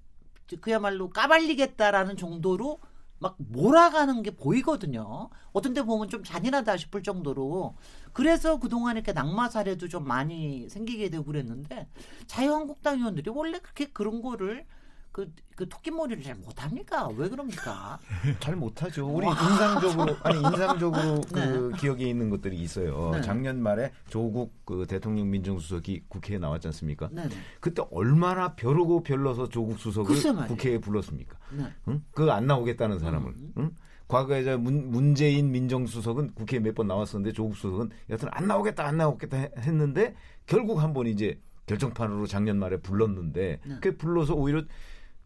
[0.60, 2.80] 그야말로 까발리겠다라는 정도로
[3.18, 5.30] 막 몰아가는 게 보이거든요.
[5.52, 7.76] 어떤 데 보면 좀 잔인하다 싶을 정도로.
[8.12, 11.88] 그래서 그동안 이렇게 낙마 사례도 좀 많이 생기게 되고 그랬는데
[12.26, 14.66] 자유한국당 의원들이 원래 그렇게 그런 거를
[15.12, 17.06] 그, 그 토끼머리를 잘 못합니까?
[17.16, 17.98] 왜 그럽니까?
[18.40, 19.06] 잘 못하죠.
[19.06, 21.46] 우리 인상적으로 아니 인상적으로 네.
[21.52, 23.10] 그 기억에 있는 것들이 있어요.
[23.12, 23.20] 네.
[23.20, 27.10] 작년 말에 조국 그 대통령 민정수석이 국회에 나왔지 않습니까?
[27.12, 27.28] 네네.
[27.60, 30.16] 그때 얼마나 벼르고 별러서 조국 수석을.
[30.48, 31.36] 국회에 불렀습니까?
[31.52, 31.64] 네.
[31.88, 32.02] 응?
[32.12, 33.28] 그거 안 나오겠다는 사람을.
[33.32, 33.52] 음.
[33.58, 33.70] 응?
[34.08, 38.96] 과거에 저 문, 문재인 민정수석은 국회에 몇 번 나왔었는데 조국 수석은 여튼 안 나오겠다 안
[38.96, 40.14] 나오겠다 해- 했는데
[40.46, 43.76] 결국 한 번 이제 결정판으로 작년 말에 불렀는데 네.
[43.80, 44.62] 그 불러서 오히려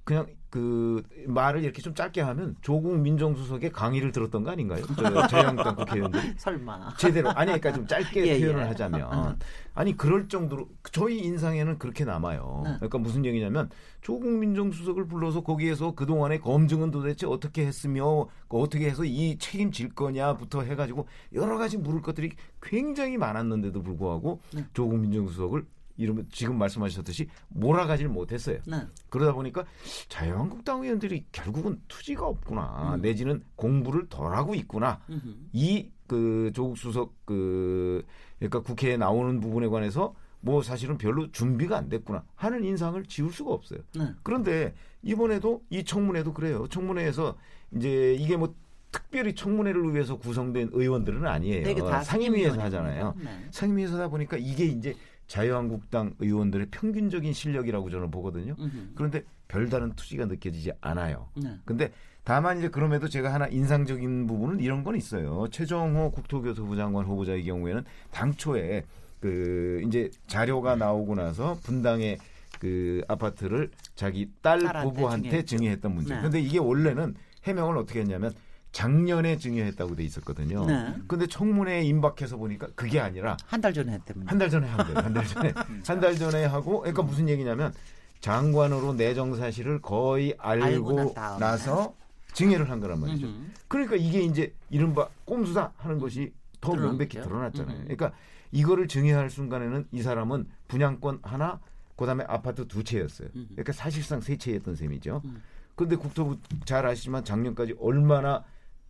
[0.07, 4.85] 그냥 그 말을 이렇게 좀 짧게 하면 조국 민정수석의 강의를 들었던 거 아닌가요?
[4.97, 6.95] 저 자유한국당 국회의원들이 설마.
[6.97, 8.67] 제대로 아니 그러니까 좀 짧게 예, 표현을 예.
[8.69, 9.37] 하자면
[9.75, 12.63] 아니 그럴 정도로 저희 인상에는 그렇게 남아요.
[12.65, 12.75] 네.
[12.77, 13.69] 그러니까 무슨 얘기냐면
[14.01, 19.97] 조국 민정수석을 불러서 거기에서 그 동안의 검증은 도대체 어떻게 했으며 그 어떻게 해서 이 책임질
[19.97, 22.31] 거냐부터 해가지고 여러 가지 물을 것들이
[22.63, 24.65] 굉장히 많았는데도 불구하고 네.
[24.73, 25.67] 조국 민정수석을
[25.97, 28.59] 이러면 지금 말씀하셨듯이 몰아가질 못했어요.
[28.67, 28.87] 네.
[29.09, 29.65] 그러다 보니까
[30.09, 33.03] 자유한국당 의원들이 결국은 투지가 없구나 음.
[33.03, 35.35] 내지는 공부를 덜 하고 있구나 음흠.
[35.53, 38.05] 이그 조국 수석 그
[38.39, 43.53] 그러니까 국회에 나오는 부분에 관해서 뭐 사실은 별로 준비가 안 됐구나 하는 인상을 지울 수가
[43.53, 43.81] 없어요.
[43.97, 44.13] 네.
[44.23, 46.67] 그런데 이번에도 이 청문회도 그래요.
[46.69, 47.37] 청문회에서
[47.75, 48.55] 이제 이게 뭐
[48.93, 51.65] 특별히 청문회를 위해서 구성된 의원들은 아니에요.
[51.65, 52.61] 네, 상임위에서.
[52.63, 53.15] 하잖아요.
[53.19, 53.47] 네.
[53.51, 54.95] 상임위에서 하다 보니까 이게 이제
[55.27, 58.55] 자유한국당 의원들의 평균적인 실력이라고 저는 보거든요.
[58.59, 58.93] 음흠.
[58.95, 61.29] 그런데 별다른 투지가 느껴지지 않아요.
[61.37, 61.57] 네.
[61.65, 61.93] 근데
[62.25, 65.47] 다만 이제 그럼에도 제가 하나 인상적인 부분은 이런 건 있어요.
[65.51, 68.85] 최정호 국토교토부 장관 후보자의 경우에는 당초에
[69.21, 72.19] 그 이제 자료가 나오고 나서 분당의
[72.59, 75.45] 그 아파트를 자기 딸 부부한테.
[75.45, 76.15] 증여했던 문제.
[76.15, 76.23] 네.
[76.23, 78.33] 근데 이게 원래는 해명을 어떻게 했냐면
[78.73, 80.67] 작년에 증여했다고 돼 있었거든요.
[80.67, 80.95] 네.
[81.07, 84.31] 근데 청문회에 임박해서 보니까 그게 아니라 한 달 전에 했답니다.
[84.31, 84.99] 한달 전에 한 거예요.
[84.99, 85.53] 한 달 전에.
[85.87, 87.73] 한 달 전에 하고, 그러니까 무슨 얘기냐면
[88.21, 91.15] 장관으로 내정 사실을 거의 알고, 알고.
[91.39, 91.95] 나서
[92.35, 93.27] 증여를 한 거란 말이죠.
[93.27, 93.47] 음흠.
[93.69, 96.75] 그러니까 이게 이제 이른바 꼼수다 하는 것이 더.
[96.75, 97.77] 명백히 드러났잖아요.
[97.77, 97.83] 음.
[97.85, 98.13] 그러니까
[98.53, 101.61] 이거를 증여할 순간에는 이 사람은 분양권 하나,
[101.97, 103.29] 그다음에 아파트 두 채였어요.
[103.37, 103.47] 음.
[103.53, 105.23] 그러니까 사실상 세 채였던 셈이죠.
[105.25, 105.43] 음.
[105.77, 108.45] 그런데 국토부 잘 아시지만 작년까지 얼마나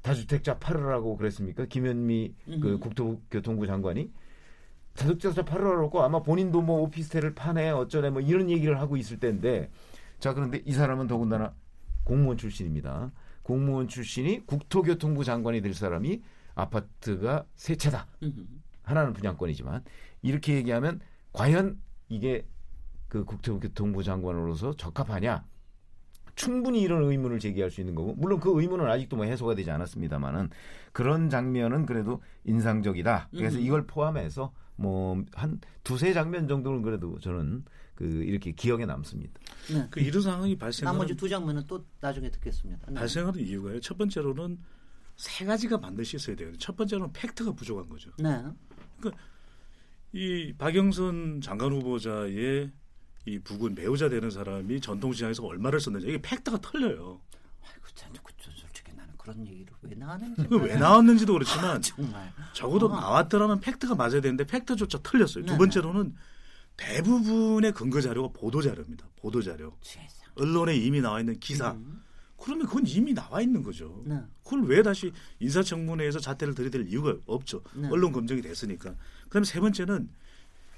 [0.07, 1.67] 다주택자 팔으라고 그랬습니까?
[1.67, 2.81] 김현미 그 음.
[2.81, 4.13] 국토교통부 장관이
[4.95, 9.71] 다주택자 팔으라고 아마 본인도 뭐 오피스텔을 파네 어쩌네 뭐 이런 얘기를 하고 있을 때인데
[10.21, 11.55] 자 그런데 이 사람은 더군다나
[12.05, 13.11] 공무원 출신입니다.
[13.43, 16.23] 공무원 출신이 국토교통부 장관이 될 사람이
[16.55, 18.07] 아파트가 세 채다.
[18.83, 19.83] 하나는 분양권이지만
[20.23, 21.01] 이렇게 얘기하면
[21.33, 22.47] 과연 이게
[23.09, 25.45] 그 국토교통부 장관으로서 적합하냐?
[26.37, 30.51] 충분히 이런 의문을 제기할 수 있는 거고 물론 그 의문은 아직도 뭐 해소가 되지 않았습니다만은
[30.93, 33.31] 그런 장면은 그래도 인상적이다.
[33.33, 33.63] 그래서 음.
[33.63, 39.41] 이걸 포함해서 뭐 한 두세 장면 정도는 그래도 저는 그 이렇게 기억에 남습니다.
[39.73, 39.87] 네.
[39.91, 42.87] 그 이런 상황이 발생하는 나머지 두 장면은 또 나중에 듣겠습니다.
[42.89, 42.95] 네.
[42.95, 43.81] 발생하는 이유가요.
[43.81, 44.59] 첫 번째로는
[45.17, 46.53] 세 가지가 반드시 있어야 돼요.
[46.59, 48.11] 첫 번째로는 팩트가 부족한 거죠.
[48.19, 48.43] 네.
[50.13, 52.71] 이 박영선 장관 후보자의
[53.27, 57.21] 이 부군 배우자 되는 사람이 전통시장에서 얼마를 썼는지 이게 팩트가 틀려요.
[57.63, 62.87] 아이고 참, 그, 저, 솔직히 나는 그런 얘기를 왜 나왔는지 그왜 나왔는지도 그렇지만 정말 적어도
[62.87, 63.01] 어.
[63.01, 65.45] 나왔더라면 팩트가 맞아야 되는데 팩트조차 틀렸어요.
[65.45, 65.59] 두 네네.
[65.59, 66.15] 번째로는
[66.77, 69.09] 대부분의 근거 자료가 보도 자료입니다.
[69.17, 69.77] 보도 자료.
[69.83, 70.09] 세상.
[70.37, 71.73] 언론에 이미 나와 있는 기사.
[71.73, 72.03] 음.
[72.37, 74.03] 그러면 그건 이미 나와 있는 거죠.
[74.05, 74.21] 네.
[74.45, 75.11] 그걸 왜 다시
[75.41, 77.63] 인사청문회에서 잣대를 들이댈 이유가 없죠.
[77.75, 77.89] 네.
[77.91, 78.95] 언론 검증이 됐으니까.
[79.25, 80.09] 그다음에 세 번째는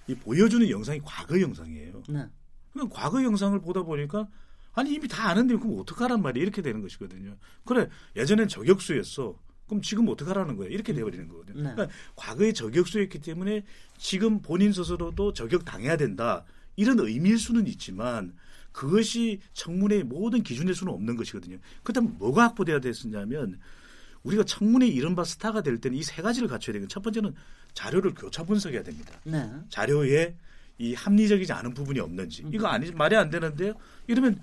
[0.09, 2.03] 이 보여주는 영상이 과거 영상이에요.
[2.09, 2.27] 네.
[2.73, 4.29] 그러니까 과거 영상을 보다 보니까
[4.73, 7.37] 아니 이미 다 아는데 그럼 어떡하란 말이야 이렇게 되는 것이거든요.
[7.65, 9.39] 그래 예전엔 저격수였어.
[9.67, 11.63] 그럼 지금 어떡하라는 거야 이렇게 돼버리는 거거든요.
[11.63, 11.75] 네.
[11.75, 13.65] 그러니까 과거에 저격수였기 때문에
[13.99, 16.45] 지금 본인 스스로도 저격 당해야 된다
[16.77, 18.35] 이런 의미일 수는 있지만
[18.73, 21.59] 그것이 청문회의 모든 기준일 수는 없는 것이거든요.
[21.83, 23.59] 그렇다면 뭐가 확보돼야 됐었냐면
[24.23, 27.35] 우리가 청문회 이른바 스타가 될 때는 이 세 가지를 갖춰야 되는 첫 번째는
[27.75, 29.13] 자료를 교차 분석해야 됩니다.
[29.25, 29.51] 네.
[29.69, 30.35] 자료에
[30.79, 33.75] 이 합리적이지 않은 부분이 없는지 이거 아니 말이 안 되는데요.
[34.07, 34.41] 이러면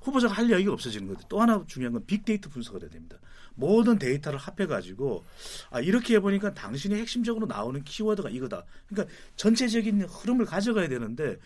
[0.00, 1.26] 후보자가 할 이야기가 없어지는 거죠.
[1.28, 3.16] 또 하나 중요한 건 빅데이터 분석을 해야 됩니다.
[3.54, 5.24] 모든 데이터를 합해 가지고
[5.70, 8.64] 아 이렇게 해보니까 당신이 핵심적으로 나오는 키워드가 이거다.
[8.88, 11.38] 그러니까 전체적인 흐름을 가져가야 되는데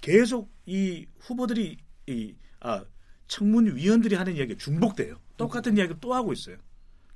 [0.00, 2.84] 계속 이 후보들이 이 아
[3.28, 5.16] 청문위원들이 하는 이야기 가 중복돼요.
[5.36, 6.56] 똑같은 이야기를 또 하고 있어요.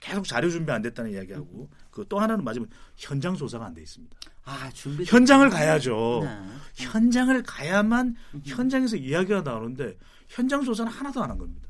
[0.01, 4.17] 계속 자료 준비 안 됐다는 이야기하고 그 또 하나는 맞으면 현장 조사가 안 돼 있습니다.
[4.45, 5.05] 아 준비.
[5.05, 6.21] 현장을 가야죠.
[6.25, 6.85] 네.
[6.85, 11.69] 현장을 가야만 현장에서 이야기가 나오는데 현장 조사는 하나도 안 한 겁니다.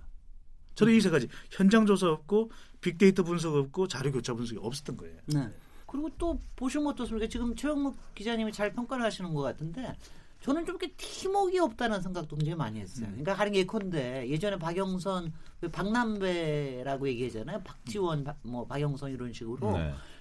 [0.76, 5.16] 저는 이 세 가지 현장 조사 없고 빅데이터 분석 없고 자료 교차 분석이 없었던 거예요.
[5.26, 5.48] 네.
[5.86, 7.26] 그리고 또 보시면 어떻습니까?
[7.28, 9.96] 지금 최영목 기자님이 잘 평가를 하시는 것 같은데
[10.42, 13.06] 저는 좀 이렇게 팀워크가 없다는 생각도 굉장히 많이 했어요.
[13.08, 17.60] 그러니까 하는 게 예컨대 예전에 박영선 그 박남배라고 얘기하잖아요.
[17.62, 19.78] 박지원, 박- 뭐 박영선 이런 식으로 네.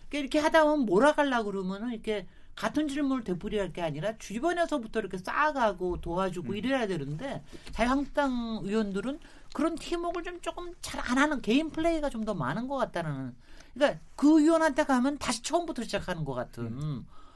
[0.09, 6.01] 그러니까 이렇게 하다 보면 몰아가려고 그러면은 이렇게 같은 질문을 되풀이할 게 아니라 주변에서부터 이렇게 쌓아가고
[6.01, 9.19] 도와주고 이래야 되는데 자유한국당 의원들은
[9.53, 13.33] 그런 팀워크를 좀 조금 잘 안 하는 개인 플레이가 좀 더 많은 것 같다는
[13.73, 16.65] 그러니까 그 의원한테 가면 다시 처음부터 시작하는 것 같은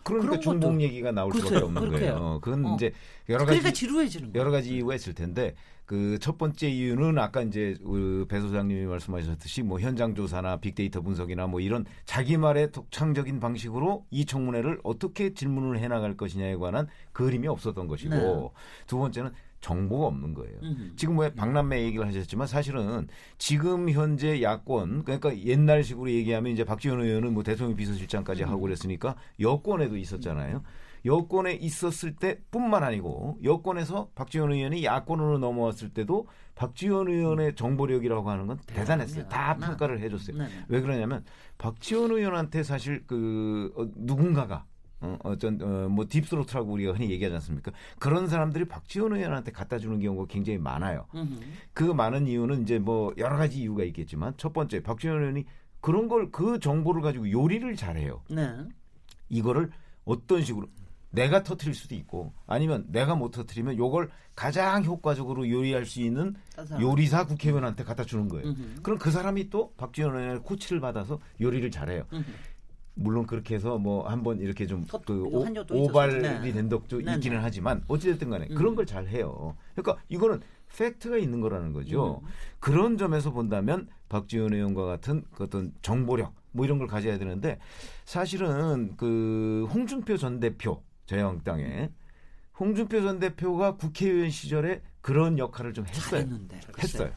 [0.03, 1.99] 그러니까 중복 얘기가 나올 글쎄요, 수밖에 없는 그렇게요.
[2.15, 2.15] 거예요.
[2.25, 2.75] 어, 그건 어.
[2.75, 2.91] 이제
[3.29, 4.35] 여러 가지 그러니까 지루해지는.
[4.35, 9.79] 여러 가지 이유가 있을 텐데 그 첫 번째 이유는 아까 이제 그배 소장님이 말씀하셨듯이 뭐
[9.79, 15.87] 현장 조사나 빅데이터 분석이나 뭐 이런 자기 말의 독창적인 방식으로 이 청문회를 어떻게 질문을 해
[15.87, 18.49] 나갈 것이냐에 관한 그림이 없었던 것이고 네.
[18.87, 19.31] 두 번째는
[19.63, 20.59] 정보가 없는 거예요.
[20.61, 20.93] 음.
[20.95, 23.07] 지금 왜 박남매 얘기를 하셨지만 사실은
[23.37, 29.97] 지금 현재 야권 그러니까 옛날식으로 얘기하면 이제 박지원 의원은 뭐 대통령 비서실장까지 하고 그랬으니까 여권에도
[29.97, 30.61] 있었잖아요.
[31.05, 38.59] 여권에 있었을 때뿐만 아니고 여권에서 박지원 의원이 야권으로 넘어왔을 때도 박지원 의원의 정보력이라고 하는 건
[38.67, 39.27] 대단했어요.
[39.27, 39.55] 다.
[39.57, 40.37] 평가를 해줬어요.
[40.37, 40.51] 네, 네.
[40.67, 41.23] 왜 그러냐면
[41.57, 44.65] 박지원 의원한테 사실 그 어, 누군가가
[45.03, 47.71] 어, 어떤 어, 뭐 딥스로트라고 우리가 흔히 얘기하지 않습니까?
[47.99, 51.05] 그런 사람들이 박지원 의원한테 갖다 주는 경우가 굉장히 많아요.
[51.15, 51.39] 음.
[51.73, 55.45] 그 많은 이유는 이제 뭐 여러 가지 이유가 있겠지만 첫 번째 박지원 의원이
[55.81, 58.21] 그런 걸 그 정보를 가지고 요리를 잘해요.
[58.29, 58.49] 네.
[59.29, 59.69] 이거를
[60.05, 60.67] 어떤 식으로
[61.11, 66.65] 내가 터트릴 수도 있고 아니면 내가 못 터트리면 요걸 가장 효과적으로 요리할 수 있는 딴
[66.65, 66.81] 사람.
[66.81, 68.47] 요리사 국회의원한테 갖다 주는 거예요.
[68.47, 68.81] 음흠.
[68.81, 72.05] 그럼 그 사람이 또 박지원 의원의 코치를 받아서 요리를 잘해요.
[72.13, 72.23] 음흠.
[72.95, 76.41] 물론 그렇게 해서 뭐 한번 이렇게 좀 터- 그 이거 오- 한 적도 오발이 있었어요.
[76.41, 76.51] 네.
[76.51, 77.41] 된 적도 네, 있기는 네.
[77.43, 78.55] 하지만 어찌됐든 간에 음.
[78.55, 79.55] 그런 걸 잘 해요.
[79.75, 80.41] 그러니까 이거는
[80.77, 82.21] 팩트가 있는 거라는 거죠.
[82.23, 82.27] 음.
[82.59, 87.59] 그런 점에서 본다면 박지원 의원과 같은 그 어떤 정보력 뭐 이런 걸 가져야 되는데
[88.05, 91.89] 사실은 그 홍준표 전 대표 자유한국당의
[92.59, 96.21] 홍준표 전 대표가 국회의원 시절에 그런 역할을 좀 했어요.
[96.21, 96.59] 잘했는데.
[96.79, 97.11] 했어요.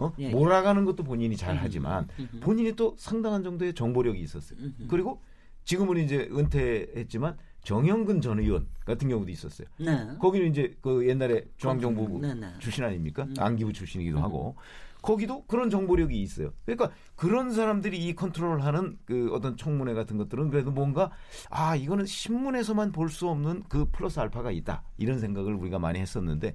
[0.00, 0.12] 어?
[0.18, 0.30] 예, 예.
[0.30, 2.08] 몰아가는 것도 본인이 잘 하지만.
[2.40, 4.58] 본인이 또 상당한 정도의 정보력이 있었어요.
[4.88, 5.20] 그리고
[5.64, 9.68] 지금은 이제 은퇴했지만 정영근 전 의원 같은 경우도 있었어요.
[9.78, 10.16] 네.
[10.18, 12.46] 거기는 이제 그 옛날에 중앙정보부 네, 네.
[12.58, 13.24] 출신 아닙니까?
[13.24, 13.34] 음.
[13.38, 14.56] 안기부 출신이기도 하고
[15.02, 16.52] 거기도 그런 정보력이 있어요.
[16.64, 21.10] 그러니까 그런 사람들이 이 컨트롤하는 그 어떤 청문회 같은 것들은 그래도 뭔가
[21.50, 26.54] 아 이거는 신문에서만 볼 수 없는 그 플러스 알파가 있다 이런 생각을 우리가 많이 했었는데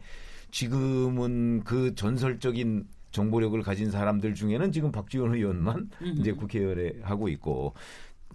[0.52, 2.88] 지금은 그 전설적인
[3.20, 6.20] 정보력을 가진 사람들 중에는 지금 박지원 의원만 음흠.
[6.20, 7.74] 이제 국회의원에 하고 있고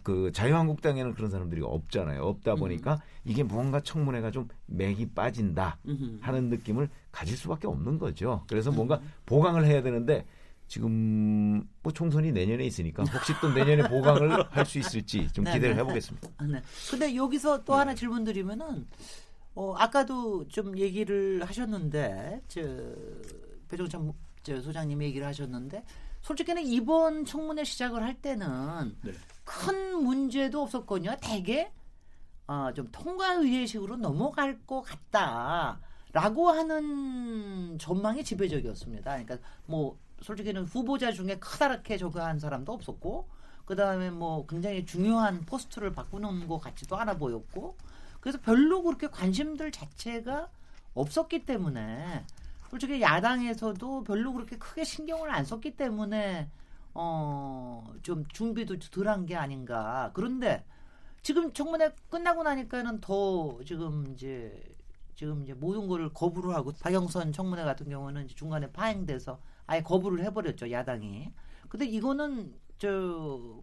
[0.02, 2.22] 그 자유한국당에는 그런 사람들이 없잖아요.
[2.22, 6.18] 없다 보니까 이게 뭔가 청문회가 좀 맥이 빠진다 음흠.
[6.22, 8.42] 하는 느낌을 가질 수밖에 없는 거죠.
[8.48, 10.24] 그래서 뭔가 보강을 해야 되는데
[10.66, 15.74] 지금 뭐 총선이 내년에 있으니까 혹시 또 내년에 보강을 할 수 있을지 좀 네, 기대를
[15.76, 15.82] 네.
[15.82, 16.28] 해보겠습니다.
[16.38, 16.62] 아, 네.
[16.90, 18.86] 근데 여기서 또 하나 질문 드리면은
[19.54, 22.60] 어, 아까도 좀 얘기를 하셨는데 저
[23.68, 24.10] 배종찬
[24.42, 25.84] 저 소장님 얘기를 하셨는데
[26.22, 29.12] 솔직히는 이번 청문회 시작을 할 때는 네.
[29.44, 31.16] 큰 문제도 없었거든요.
[31.20, 31.70] 대개
[32.46, 39.10] 어, 좀 통과의회식으로 넘어갈 것 같다라고 하는 전망이 지배적이었습니다.
[39.10, 43.28] 그러니까 뭐 솔직히는 후보자 중에 크다랗게 저거 한 사람도 없었고
[43.64, 47.76] 그 다음에 뭐 굉장히 중요한 포스트를 바꾸는 것 같지도 않아 보였고
[48.20, 50.48] 그래서 별로 그렇게 관심들 자체가
[50.94, 52.24] 없었기 때문에
[52.70, 56.50] 솔직히 야당에서도 별로 그렇게 크게 신경을 안 썼기 때문에
[56.94, 60.64] 어 좀 준비도 덜한 게 아닌가 그런데
[61.22, 64.62] 지금 청문회 끝나고 나니까는 더 지금 이제
[65.14, 70.70] 지금 이제 모든 거를 거부를 하고 박영선 청문회 같은 경우는 중간에 파행돼서 아예 거부를 해버렸죠
[70.70, 71.32] 야당이.
[71.68, 72.88] 근데 이거는 저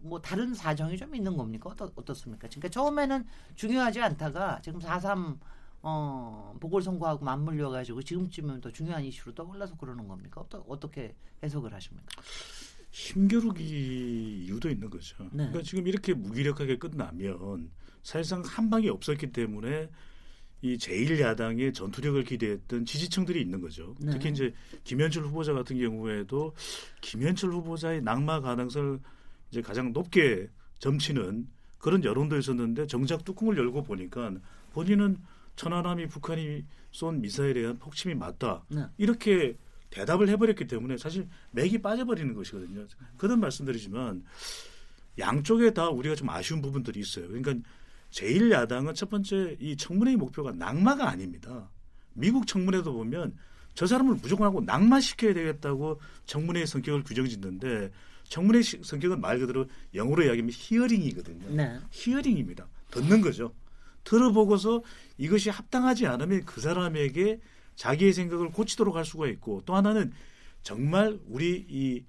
[0.01, 1.69] 뭐 다른 사정이 좀 있는 겁니까?
[1.71, 2.47] 어떻, 어떻습니까?
[2.47, 5.37] 그러니까 처음에는 중요하지 않다가 지금 4.3
[5.89, 10.41] 어, 보궐선거하고 맞물려 가지고 지금쯤은 더 중요한 이슈로 떠올라서 그러는 겁니까?
[10.41, 12.21] 어떠, 어떻게 해석을 하십니까?
[12.91, 15.23] 힘겨루기 이유도 있는 거죠.
[15.31, 15.45] 네.
[15.47, 17.71] 그러니까 지금 이렇게 무기력하게 끝나면
[18.03, 19.89] 사실상 한 방이 없었기 때문에
[20.61, 23.95] 이 제1야당의 전투력을 기대했던 지지층들이 있는 거죠.
[24.01, 24.11] 네.
[24.11, 26.53] 특히 이제 김현철 후보자 같은 경우에도
[26.99, 28.99] 김현철 후보자의 낙마 가능성을
[29.51, 34.33] 이제 가장 높게 점치는 그런 여론도 있었는데 정작 뚜껑을 열고 보니까
[34.73, 35.17] 본인은
[35.61, 38.63] 천안함이 북한이 쏜 미사일에 대한 폭침이 맞다.
[38.69, 38.83] 네.
[38.97, 39.57] 이렇게
[39.89, 42.85] 대답을 해버렸기 때문에 사실 맥이 빠져버리는 것이거든요.
[43.17, 44.23] 그런 말씀드리지만
[45.19, 47.27] 양쪽에 다 우리가 좀 아쉬운 부분들이 있어요.
[47.27, 47.55] 그러니까
[48.11, 51.69] 제1야당은 첫 번째 이 청문회의 목표가 낙마가 아닙니다.
[52.13, 53.35] 미국 청문회도 보면
[53.73, 57.91] 저 사람을 무조건 하고 낙마시켜야 되겠다고 청문회의 성격을 규정짓는데
[58.25, 61.49] 청문회 시- 성격은 말 그대로 영어로 이야기하면 히어링이거든요.
[61.55, 61.79] 네.
[61.91, 62.67] 히어링입니다.
[62.91, 63.53] 듣는 거죠.
[64.07, 64.81] 들어보고서
[65.17, 67.41] 이것이 합당하지 않으면 그 사람에게
[67.75, 70.13] 자기의 생각을 고치도록 할 수가 있고 또 하나는
[70.63, 72.03] 정말 우리 이,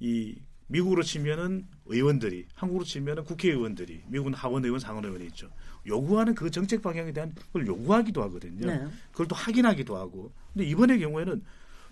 [0.00, 0.36] 이
[0.68, 5.50] 미국으로 치면은 의원들이 한국으로 치면은 국회의원들이 미국은 하원의원 상원의원이 있죠.
[5.86, 8.66] 요구하는 그 정책 방향에 대한 걸 요구하기도 하거든요.
[8.66, 8.86] 네.
[9.10, 10.32] 그걸 또 확인하기도 하고.
[10.54, 11.42] 근데 이번의 경우에는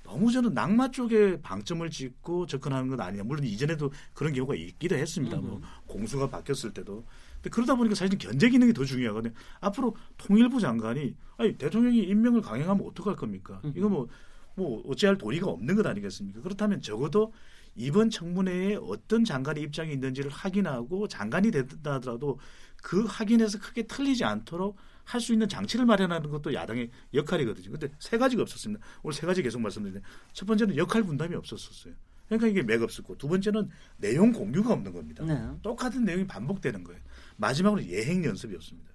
[0.05, 3.25] 너무 저는 낙마 쪽에 방점을 짓고 접근하는 건 아니냐.
[3.25, 5.37] 물론 이전에도 그런 경우가 있기도 했습니다.
[5.37, 7.05] 뭐 공수가 바뀌었을 때도.
[7.41, 9.33] 근데 그러다 보니까 사실 견제 기능이 더 중요하거든요.
[9.61, 13.61] 앞으로 통일부 장관이 아니 대통령이 임명을 강행하면 어떡할 겁니까?
[13.75, 16.43] 이거 뭐뭐 어찌할 도리가 없는 것 아니겠습니까?
[16.43, 17.33] 그렇다면 적어도
[17.75, 22.39] 이번 청문회에 어떤 장관의 입장이 있는지를 확인하고 장관이 됐다 하더라도
[22.83, 27.71] 그 확인에서 크게 틀리지 않도록 할 수 있는 장치를 마련하는 것도 야당의 역할이거든요.
[27.73, 28.85] 근데 세 가지가 없었습니다.
[29.03, 31.95] 오늘 세 가지 계속 말씀드리는데 첫 번째는 역할 분담이 없었었어요.
[32.29, 35.25] 그러니까 이게 맥 없었고 두 번째는 내용 공유가 없는 겁니다.
[35.25, 35.37] 네.
[35.63, 37.01] 똑같은 내용이 반복되는 거예요.
[37.41, 38.91] 마지막으로 예행 연습이었습니다.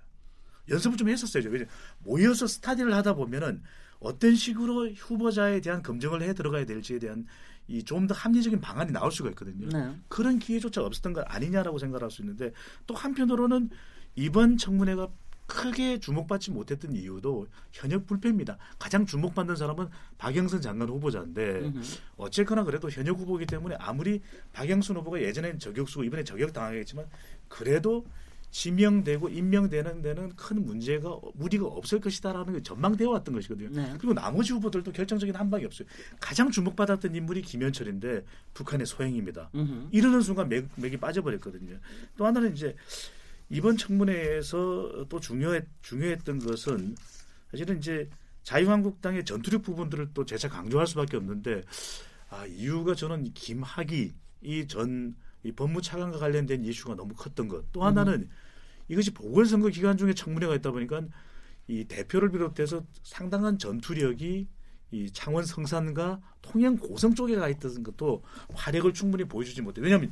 [0.69, 1.49] 연습을 좀 했었어요.
[1.49, 1.65] 왜냐
[1.99, 3.61] 모여서 스타디를 하다 보면은
[3.99, 7.25] 어떤 식으로 후보자에 대한 검증을 해 들어가야 될지에 대한
[7.67, 9.67] 이 좀 더 합리적인 방안이 나올 수가 있거든요.
[9.69, 9.95] 네.
[10.07, 12.51] 그런 기회조차 없었던 것 아니냐라고 생각할 수 있는데
[12.85, 13.71] 또 한편으로는
[14.15, 15.09] 이번 청문회가
[15.47, 18.57] 크게 주목받지 못했던 이유도 현역 불패입니다.
[18.77, 19.89] 가장 주목받는 사람은
[20.19, 21.81] 박영선 장관 후보자인데 음흠.
[22.17, 24.21] 어쨌거나 그래도 현역 후보이기 때문에 아무리
[24.53, 27.05] 박영선 후보가 예전엔 저격수고 이번에 저격 당하겠지만
[27.47, 28.05] 그래도
[28.55, 33.69] 지명되고 임명되는 데는 큰 문제가 무리가 없을 것이다라는 게 전망되어 왔던 것이거든요.
[33.69, 33.93] 네.
[33.97, 35.85] 그리고 나머지 후보들도 결정적인 한 방이 없어요.
[36.21, 39.49] 가장 주목받았던 인물이 김현철인데 북한의 소행입니다.
[39.53, 39.89] 음흠.
[39.91, 41.77] 이러는 순간 맥, 맥이 빠져버렸거든요.
[42.15, 42.77] 또 하나는 이제
[43.49, 46.95] 이번 청문회에서 또 중요했, 중요했던 것은
[47.51, 48.09] 사실은 이제
[48.43, 51.61] 자유한국당의 전투력 부분들을 또 재차 강조할 수밖에 없는데
[52.29, 57.69] 아, 이유가 저는 이 김학의 이전 이 법무차관과 관련된 이슈가 너무 컸던 것.
[57.73, 58.29] 또 하나는
[58.87, 61.03] 이것이 보궐선거 기간 중에 청문회가 있다 보니까
[61.67, 64.47] 이 대표를 비롯해서 상당한 전투력이
[64.91, 68.23] 이 창원 성산과 통영 고성 쪽에 가 있던 것도
[68.53, 69.81] 화력을 충분히 보여주지 못해.
[69.81, 70.11] 왜냐하면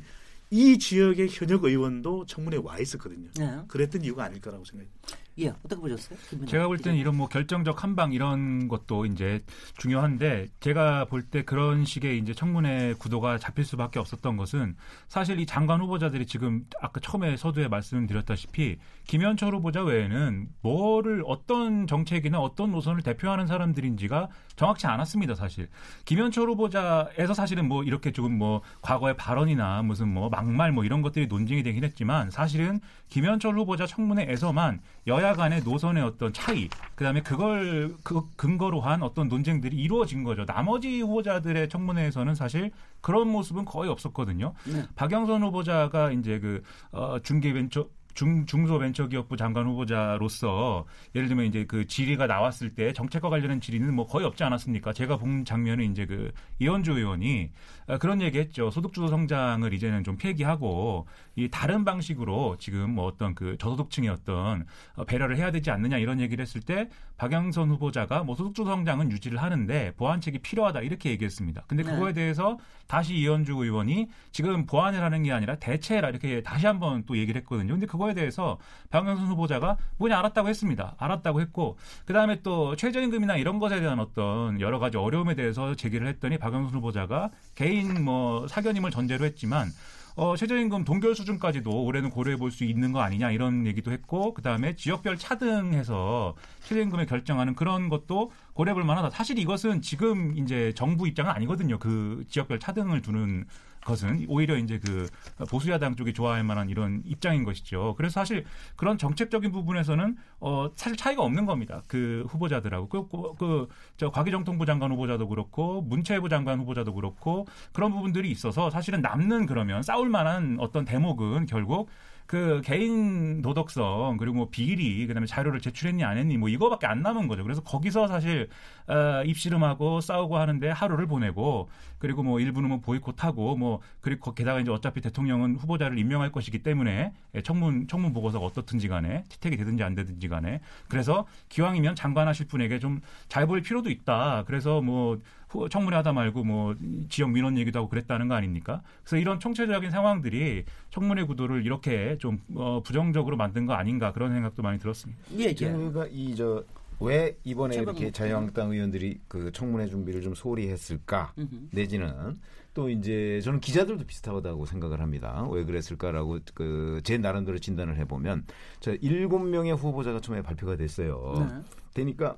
[0.50, 3.30] 이 지역의 현역 의원도 청문회에 와 있었거든요.
[3.38, 3.60] 네.
[3.68, 4.92] 그랬던 이유가 아닐까라고 생각해요.
[5.40, 6.16] 예, 어떻게 보셨어요?
[6.46, 6.96] 제가 볼 때는?
[6.96, 9.42] 이런 뭐 결정적 한방 이런 것도 이제
[9.78, 14.76] 중요한데 제가 볼 때 그런 식의 이제 청문회 구도가 잡힐 수밖에 없었던 것은
[15.08, 18.76] 사실 이 장관 후보자들이 지금 아까 처음에 서두에 말씀드렸다시피
[19.06, 25.68] 김현철 후보자 외에는 뭐를 어떤 정책이나 어떤 노선을 대표하는 사람들인지가 정확치 않았습니다, 사실.
[26.04, 31.26] 김현철 후보자에서 사실은 뭐 이렇게 조금 뭐 과거의 발언이나 무슨 뭐 막말 뭐 이런 것들이
[31.26, 38.22] 논쟁이 되긴 했지만 사실은 김현철 후보자 청문회에서만 여야 간의 노선의 어떤 차이, 그다음에 그걸 그
[38.36, 40.46] 근거로 한 어떤 논쟁들이 이루어진 거죠.
[40.46, 44.54] 나머지 후보자들의 청문회에서는 사실 그런 모습은 거의 없었거든요.
[44.64, 44.86] 네.
[44.94, 50.84] 박영선 후보자가 이제 그 어, 중개벤처 중, 중소벤처기업부 장관 후보자로서
[51.14, 54.92] 예를 들면 이제 그 질의가 나왔을 때 정책과 관련된 질의는 뭐 거의 없지 않았습니까?
[54.92, 57.50] 제가 본 장면은 이제 그 이현주 의원이
[57.86, 58.70] 어, 그런 얘기했죠.
[58.70, 61.06] 소득주도 성장을 이제는 좀 폐기하고
[61.36, 66.20] 이 다른 방식으로 지금 뭐 어떤 그 저소득층의 어떤 어, 배려를 해야 되지 않느냐 이런
[66.20, 66.88] 얘기를 했을 때
[67.18, 71.64] 박영선 후보자가 뭐 소득주도 성장은 유지를 하는데 보완책이 필요하다 이렇게 얘기했습니다.
[71.66, 71.90] 근데 네.
[71.90, 77.16] 그거에 대해서 다시 이현주 의원이 지금 보완을 하는 게 아니라 대체라 이렇게 다시 한번 또
[77.16, 77.72] 얘기를 했거든요.
[77.74, 78.58] 근데 그거 에 대해서
[78.90, 80.94] 박영선 후보자가 뭐냐 알았다고 했습니다.
[80.98, 86.38] 알았다고 했고 그다음에 또 최저임금이나 이런 것에 대한 어떤 여러 가지 어려움에 대해서 제기를 했더니
[86.38, 89.68] 박영선 후보자가 개인 뭐 사견임을 전제로 했지만
[90.16, 94.76] 어, 최저임금 동결 수준까지도 올해는 고려해 볼 수 있는 거 아니냐 이런 얘기도 했고 그다음에
[94.76, 99.10] 지역별 차등해서 최저임금을 결정하는 그런 것도 고려해 볼 만하다.
[99.10, 101.80] 사실 이것은 지금 이제 정부 입장은 아니거든요.
[101.80, 103.46] 그 지역별 차등을 두는
[103.84, 105.08] 것은 오히려 이제 그
[105.48, 107.94] 보수 야당 쪽이 좋아할 만한 이런 입장인 것이죠.
[107.96, 108.44] 그래서 사실
[108.76, 111.82] 그런 정책적인 부분에서는 어 사실 차이가 없는 겁니다.
[111.86, 119.00] 그 후보자들하고 그그저 과기정통부 장관 후보자도 그렇고 문체부 장관 후보자도 그렇고 그런 부분들이 있어서 사실은
[119.00, 121.88] 남는 그러면 싸울 만한 어떤 대목은 결국
[122.26, 127.28] 그 개인 도덕성 그리고 뭐 비리 그다음에 자료를 제출했니 안 했니 뭐 이거밖에 안 남은
[127.28, 127.42] 거죠.
[127.42, 128.48] 그래서 거기서 사실
[128.86, 131.68] 어, 입씨름하고 싸우고 하는데 하루를 보내고
[131.98, 137.12] 그리고 뭐 일부는 뭐 보이콧하고 뭐 그리고 게다가 이제 어차피 대통령은 후보자를 임명할 것이기 때문에
[137.34, 142.78] 예, 청문 청문 보고서가 어떻든지 간에 채택이 되든지 안 되든지 간에 그래서 기왕이면 장관하실 분에게
[142.78, 144.44] 좀잘 보일 필요도 있다.
[144.46, 146.74] 그래서 뭐 후- 청문회 하다 말고 뭐
[147.08, 148.82] 지역 민원 얘기도 하고 그랬다는 거 아닙니까?
[149.02, 154.62] 그래서 이런 총체적인 상황들이 청문회 구도를 이렇게 좀 어, 부정적으로 만든 거 아닌가 그런 생각도
[154.62, 155.20] 많이 들었습니다.
[155.38, 155.54] 예, 예.
[155.54, 156.64] 제가 이저
[157.00, 161.32] 왜 이번에 이렇게 뭐- 자유한국당 의원들이 그 청문회 준비를 좀 소홀히 했을까?
[161.72, 162.36] 내지는
[162.72, 165.46] 또 이제 저는 기자들도 비슷하다고 생각을 합니다.
[165.50, 168.44] 왜 그랬을까라고 그 제 나름대로 진단을 해보면
[168.80, 171.34] 저 일곱 명의 후보자가 처음에 발표가 됐어요.
[171.48, 171.62] 네.
[171.94, 172.36] 되니까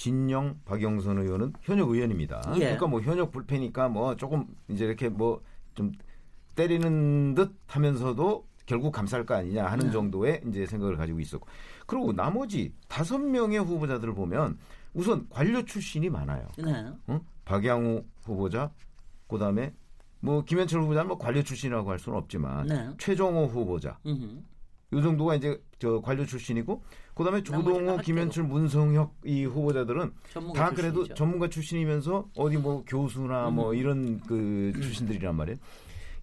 [0.00, 2.40] 진영, 박영선 의원은 현역 의원입니다.
[2.54, 2.60] 예.
[2.60, 5.42] 그러니까 뭐 현역 불패니까 뭐 조금 이제 이렇게 뭐
[5.74, 5.92] 좀
[6.54, 9.92] 때리는 듯 하면서도 결국 감쌀 거 아니냐 하는 네.
[9.92, 11.46] 정도의 이제 생각을 가지고 있었고
[11.86, 14.58] 그리고 나머지 다섯 명의 후보자들을 보면
[14.92, 16.46] 우선 관료 출신이 많아요.
[16.58, 16.86] 네.
[17.06, 17.20] 어?
[17.44, 18.70] 박양우 후보자,
[19.28, 19.72] 그다음에
[20.20, 22.90] 뭐 김현철 후보자는 뭐 관료 출신이라고 할 수는 없지만 네.
[22.98, 24.42] 최종호 후보자 음흠.
[24.92, 26.82] 요 정도가 이제 저 관료 출신이고
[27.20, 31.14] 그다음에 조동호, 나머지는 김현철, 문성혁 이 후보자들은 전문가 다 그래도 출신이죠.
[31.14, 33.76] 전문가 출신이면서 어디 뭐 교수나 뭐 음.
[33.76, 35.58] 이런 그 출신들이란 말이에요.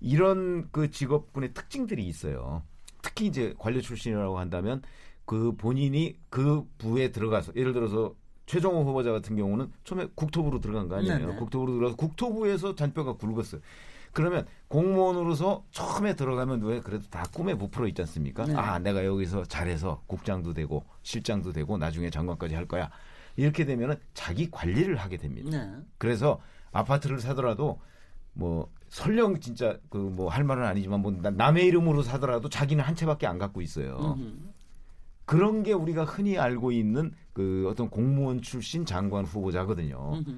[0.01, 2.63] 이런 그 직업군의 특징들이 있어요.
[3.03, 4.81] 특히 이제 관료 출신이라고 한다면
[5.25, 8.15] 그 본인이 그 부에 들어가서 예를 들어서
[8.47, 11.19] 최종호 후보자 같은 경우는 처음에 국토부로 들어간 거 아니에요.
[11.19, 11.35] 네네.
[11.35, 13.61] 국토부로 들어가서 국토부에서 잔뼈가 굵었어요.
[14.17, 18.45] 그러면 공무원으로서 처음에 들어가면 왜 그래도 다 꿈에 부풀어 있지 않습니까?
[18.45, 18.55] 네.
[18.55, 22.89] 아, 내가 여기서 잘해서 국장도 되고 실장도 되고 나중에 장관까지 할 거야.
[23.35, 25.51] 이렇게 되면은 자기 관리를 하게 됩니다.
[25.51, 25.71] 네.
[25.99, 26.41] 그래서
[26.71, 27.79] 아파트를 사더라도
[28.33, 32.95] 뭐 설령 진짜 그 뭐 할 말은 아니지만 뭐 나- 남의 이름으로 사더라도 자기는 한
[32.95, 34.15] 채밖에 안 갖고 있어요.
[34.17, 34.33] 음흠.
[35.25, 40.13] 그런 게 우리가 흔히 알고 있는 그 어떤 공무원 출신 장관 후보자거든요.
[40.15, 40.31] 음흠.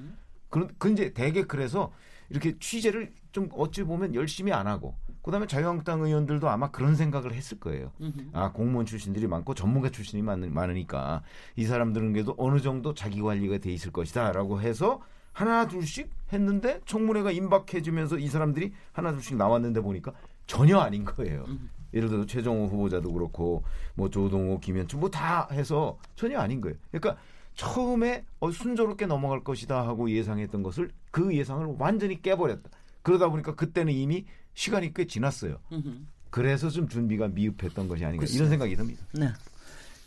[0.50, 1.90] 그런 그 이제 대개 그래서
[2.30, 7.60] 이렇게 취재를 좀 어찌 보면 열심히 안 하고 그다음에 자유한국당 의원들도 아마 그런 생각을 했을
[7.60, 7.92] 거예요.
[8.32, 11.22] 아 공무원 출신들이 많고 전문가 출신이 많, 많으니까
[11.56, 15.02] 이 사람들은 그래도 어느 정도 자기 관리가 돼 있을 것이다라고 해서
[15.32, 20.12] 하나 둘씩 했는데 청문회가 임박해지면서 이 사람들이 하나 둘씩 나왔는데 보니까
[20.46, 21.44] 전혀 아닌 거예요.
[21.92, 23.64] 예를 들어 최정호 후보자도 그렇고
[23.94, 26.76] 뭐 조동호, 김현철 뭐다 해서 전혀 아닌 거예요.
[26.90, 27.20] 그러니까
[27.60, 32.70] 처음에 어, 순조롭게 넘어갈 것이다 하고 예상했던 것을 그 예상을 완전히 깨버렸다.
[33.02, 35.58] 그러다 보니까 그때는 이미 시간이 꽤 지났어요.
[36.30, 38.36] 그래서 좀 준비가 미흡했던 것이 아닌가 글쎄요.
[38.38, 39.04] 이런 생각이 듭니다.
[39.12, 39.28] 네.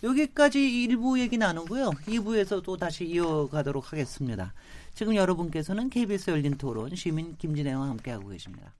[0.03, 1.91] 여기까지 일부 얘기 나누고요.
[1.91, 4.53] 2부에서도 다시 이어가도록 하겠습니다.
[4.95, 8.73] 지금 여러분께서는 KBS 열린 토론 시민 김진애와 함께하고 계십니다.